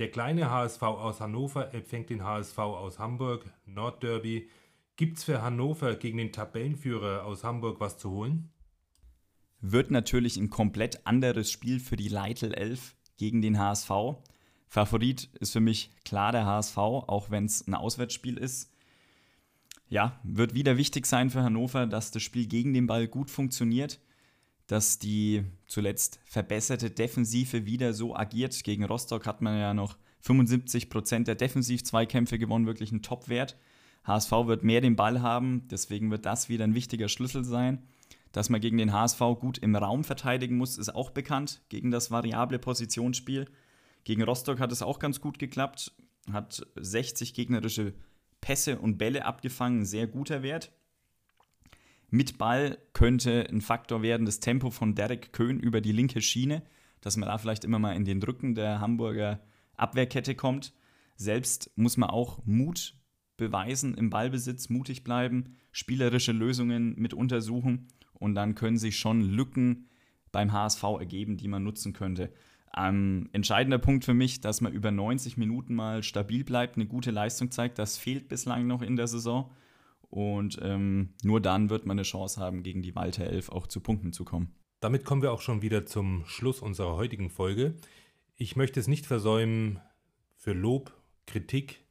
Der 0.00 0.10
kleine 0.10 0.50
HSV 0.50 0.82
aus 0.82 1.20
Hannover 1.20 1.72
empfängt 1.72 2.10
den 2.10 2.24
HSV 2.24 2.58
aus 2.58 2.98
Hamburg, 2.98 3.44
Nordderby. 3.64 4.48
Gibt 4.96 5.18
es 5.18 5.22
für 5.22 5.40
Hannover 5.40 5.94
gegen 5.94 6.18
den 6.18 6.32
Tabellenführer 6.32 7.24
aus 7.24 7.44
Hamburg 7.44 7.78
was 7.78 7.96
zu 7.96 8.10
holen? 8.10 8.50
Wird 9.60 9.92
natürlich 9.92 10.36
ein 10.36 10.50
komplett 10.50 11.06
anderes 11.06 11.52
Spiel 11.52 11.78
für 11.78 11.94
die 11.94 12.08
Leitl 12.08 12.52
11 12.52 12.96
gegen 13.18 13.40
den 13.40 13.60
HSV. 13.60 13.90
Favorit 14.66 15.30
ist 15.38 15.52
für 15.52 15.60
mich 15.60 15.92
klar 16.04 16.32
der 16.32 16.44
HSV, 16.44 16.76
auch 16.76 17.30
wenn 17.30 17.44
es 17.44 17.68
ein 17.68 17.74
Auswärtsspiel 17.74 18.36
ist. 18.36 18.74
Ja, 19.88 20.18
wird 20.24 20.54
wieder 20.54 20.76
wichtig 20.76 21.06
sein 21.06 21.30
für 21.30 21.44
Hannover, 21.44 21.86
dass 21.86 22.10
das 22.10 22.24
Spiel 22.24 22.48
gegen 22.48 22.74
den 22.74 22.88
Ball 22.88 23.06
gut 23.06 23.30
funktioniert, 23.30 24.00
dass 24.70 25.00
die 25.00 25.42
zuletzt 25.66 26.20
verbesserte 26.24 26.90
Defensive 26.90 27.66
wieder 27.66 27.92
so 27.92 28.14
agiert. 28.14 28.62
Gegen 28.62 28.84
Rostock 28.84 29.26
hat 29.26 29.42
man 29.42 29.58
ja 29.58 29.74
noch 29.74 29.96
75% 30.24 31.24
der 31.24 31.34
Defensiv-Zweikämpfe 31.34 32.38
gewonnen, 32.38 32.66
wirklich 32.66 32.92
ein 32.92 33.02
Top-Wert. 33.02 33.56
HSV 34.04 34.30
wird 34.46 34.62
mehr 34.62 34.80
den 34.80 34.94
Ball 34.94 35.22
haben, 35.22 35.66
deswegen 35.72 36.12
wird 36.12 36.24
das 36.24 36.48
wieder 36.48 36.62
ein 36.62 36.76
wichtiger 36.76 37.08
Schlüssel 37.08 37.44
sein. 37.44 37.82
Dass 38.30 38.48
man 38.48 38.60
gegen 38.60 38.78
den 38.78 38.92
HSV 38.92 39.18
gut 39.40 39.58
im 39.58 39.74
Raum 39.74 40.04
verteidigen 40.04 40.56
muss, 40.56 40.78
ist 40.78 40.94
auch 40.94 41.10
bekannt, 41.10 41.62
gegen 41.68 41.90
das 41.90 42.12
variable 42.12 42.60
Positionsspiel. 42.60 43.46
Gegen 44.04 44.22
Rostock 44.22 44.60
hat 44.60 44.70
es 44.70 44.82
auch 44.82 45.00
ganz 45.00 45.20
gut 45.20 45.40
geklappt, 45.40 45.92
hat 46.30 46.64
60 46.76 47.34
gegnerische 47.34 47.92
Pässe 48.40 48.78
und 48.78 48.98
Bälle 48.98 49.24
abgefangen, 49.24 49.84
sehr 49.84 50.06
guter 50.06 50.44
Wert. 50.44 50.70
Mit 52.10 52.38
Ball 52.38 52.78
könnte 52.92 53.46
ein 53.48 53.60
Faktor 53.60 54.02
werden 54.02 54.26
das 54.26 54.40
Tempo 54.40 54.70
von 54.70 54.94
Derek 54.94 55.32
Köhn 55.32 55.60
über 55.60 55.80
die 55.80 55.92
linke 55.92 56.20
Schiene, 56.20 56.62
dass 57.00 57.16
man 57.16 57.28
da 57.28 57.38
vielleicht 57.38 57.64
immer 57.64 57.78
mal 57.78 57.94
in 57.94 58.04
den 58.04 58.22
Rücken 58.22 58.54
der 58.54 58.80
Hamburger 58.80 59.40
Abwehrkette 59.76 60.34
kommt. 60.34 60.74
Selbst 61.16 61.70
muss 61.76 61.96
man 61.96 62.10
auch 62.10 62.44
Mut 62.44 62.96
beweisen 63.36 63.94
im 63.94 64.10
Ballbesitz, 64.10 64.68
mutig 64.68 65.04
bleiben, 65.04 65.56
spielerische 65.72 66.32
Lösungen 66.32 66.94
mit 66.96 67.14
untersuchen 67.14 67.88
und 68.12 68.34
dann 68.34 68.54
können 68.54 68.76
sich 68.76 68.98
schon 68.98 69.22
Lücken 69.22 69.88
beim 70.32 70.52
HSV 70.52 70.82
ergeben, 70.98 71.36
die 71.36 71.48
man 71.48 71.62
nutzen 71.62 71.92
könnte. 71.92 72.32
Ähm, 72.76 73.28
entscheidender 73.32 73.78
Punkt 73.78 74.04
für 74.04 74.14
mich, 74.14 74.40
dass 74.40 74.60
man 74.60 74.72
über 74.72 74.90
90 74.90 75.36
Minuten 75.36 75.74
mal 75.74 76.02
stabil 76.02 76.44
bleibt, 76.44 76.76
eine 76.76 76.86
gute 76.86 77.10
Leistung 77.10 77.50
zeigt. 77.50 77.78
Das 77.78 77.98
fehlt 77.98 78.28
bislang 78.28 78.66
noch 78.66 78.82
in 78.82 78.96
der 78.96 79.08
Saison. 79.08 79.50
Und 80.10 80.58
ähm, 80.60 81.14
nur 81.22 81.40
dann 81.40 81.70
wird 81.70 81.86
man 81.86 81.94
eine 81.94 82.02
Chance 82.02 82.40
haben, 82.40 82.62
gegen 82.62 82.82
die 82.82 82.94
Walter 82.94 83.24
11 83.24 83.50
auch 83.50 83.66
zu 83.66 83.80
Punkten 83.80 84.12
zu 84.12 84.24
kommen. 84.24 84.52
Damit 84.80 85.04
kommen 85.04 85.22
wir 85.22 85.32
auch 85.32 85.40
schon 85.40 85.62
wieder 85.62 85.86
zum 85.86 86.24
Schluss 86.26 86.60
unserer 86.60 86.96
heutigen 86.96 87.30
Folge. 87.30 87.74
Ich 88.36 88.56
möchte 88.56 88.80
es 88.80 88.88
nicht 88.88 89.06
versäumen, 89.06 89.78
für 90.36 90.52
Lob, 90.54 90.92
Kritik 91.26 91.84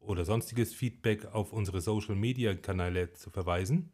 oder 0.00 0.26
sonstiges 0.26 0.74
Feedback 0.74 1.24
auf 1.34 1.52
unsere 1.52 1.80
Social-Media-Kanäle 1.80 3.14
zu 3.14 3.30
verweisen. 3.30 3.90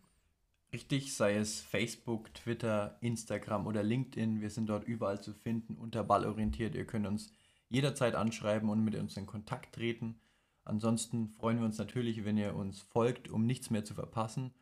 Richtig, 0.73 1.15
sei 1.15 1.37
es 1.37 1.61
Facebook, 1.61 2.35
Twitter, 2.35 2.99
Instagram 3.01 3.67
oder 3.67 3.83
LinkedIn. 3.83 4.41
Wir 4.41 4.51
sind 4.51 4.67
dort 4.67 4.85
überall 4.85 5.23
zu 5.23 5.33
finden, 5.35 5.77
unter 5.77 6.03
Ballorientiert. 6.03 6.75
Ihr 6.75 6.87
könnt 6.87 7.07
uns 7.07 7.33
jederzeit 7.69 8.15
anschreiben 8.15 8.69
und 8.69 8.83
mit 8.83 8.97
uns 8.97 9.17
in 9.17 9.27
Kontakt 9.27 9.75
treten. 9.75 10.19
Ansonsten 10.65 11.29
freuen 11.29 11.59
wir 11.59 11.65
uns 11.65 11.79
natürlich, 11.79 12.25
wenn 12.25 12.37
ihr 12.37 12.55
uns 12.55 12.81
folgt, 12.81 13.31
um 13.31 13.47
nichts 13.47 13.71
mehr 13.71 13.85
zu 13.85 13.95
verpassen. 13.95 14.53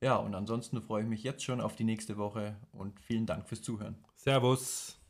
Ja, 0.00 0.16
und 0.16 0.34
ansonsten 0.34 0.80
freue 0.82 1.02
ich 1.02 1.08
mich 1.08 1.22
jetzt 1.22 1.44
schon 1.44 1.60
auf 1.60 1.76
die 1.76 1.84
nächste 1.84 2.16
Woche 2.16 2.56
und 2.72 2.98
vielen 3.00 3.26
Dank 3.26 3.48
fürs 3.48 3.62
Zuhören. 3.62 3.96
Servus. 4.16 5.01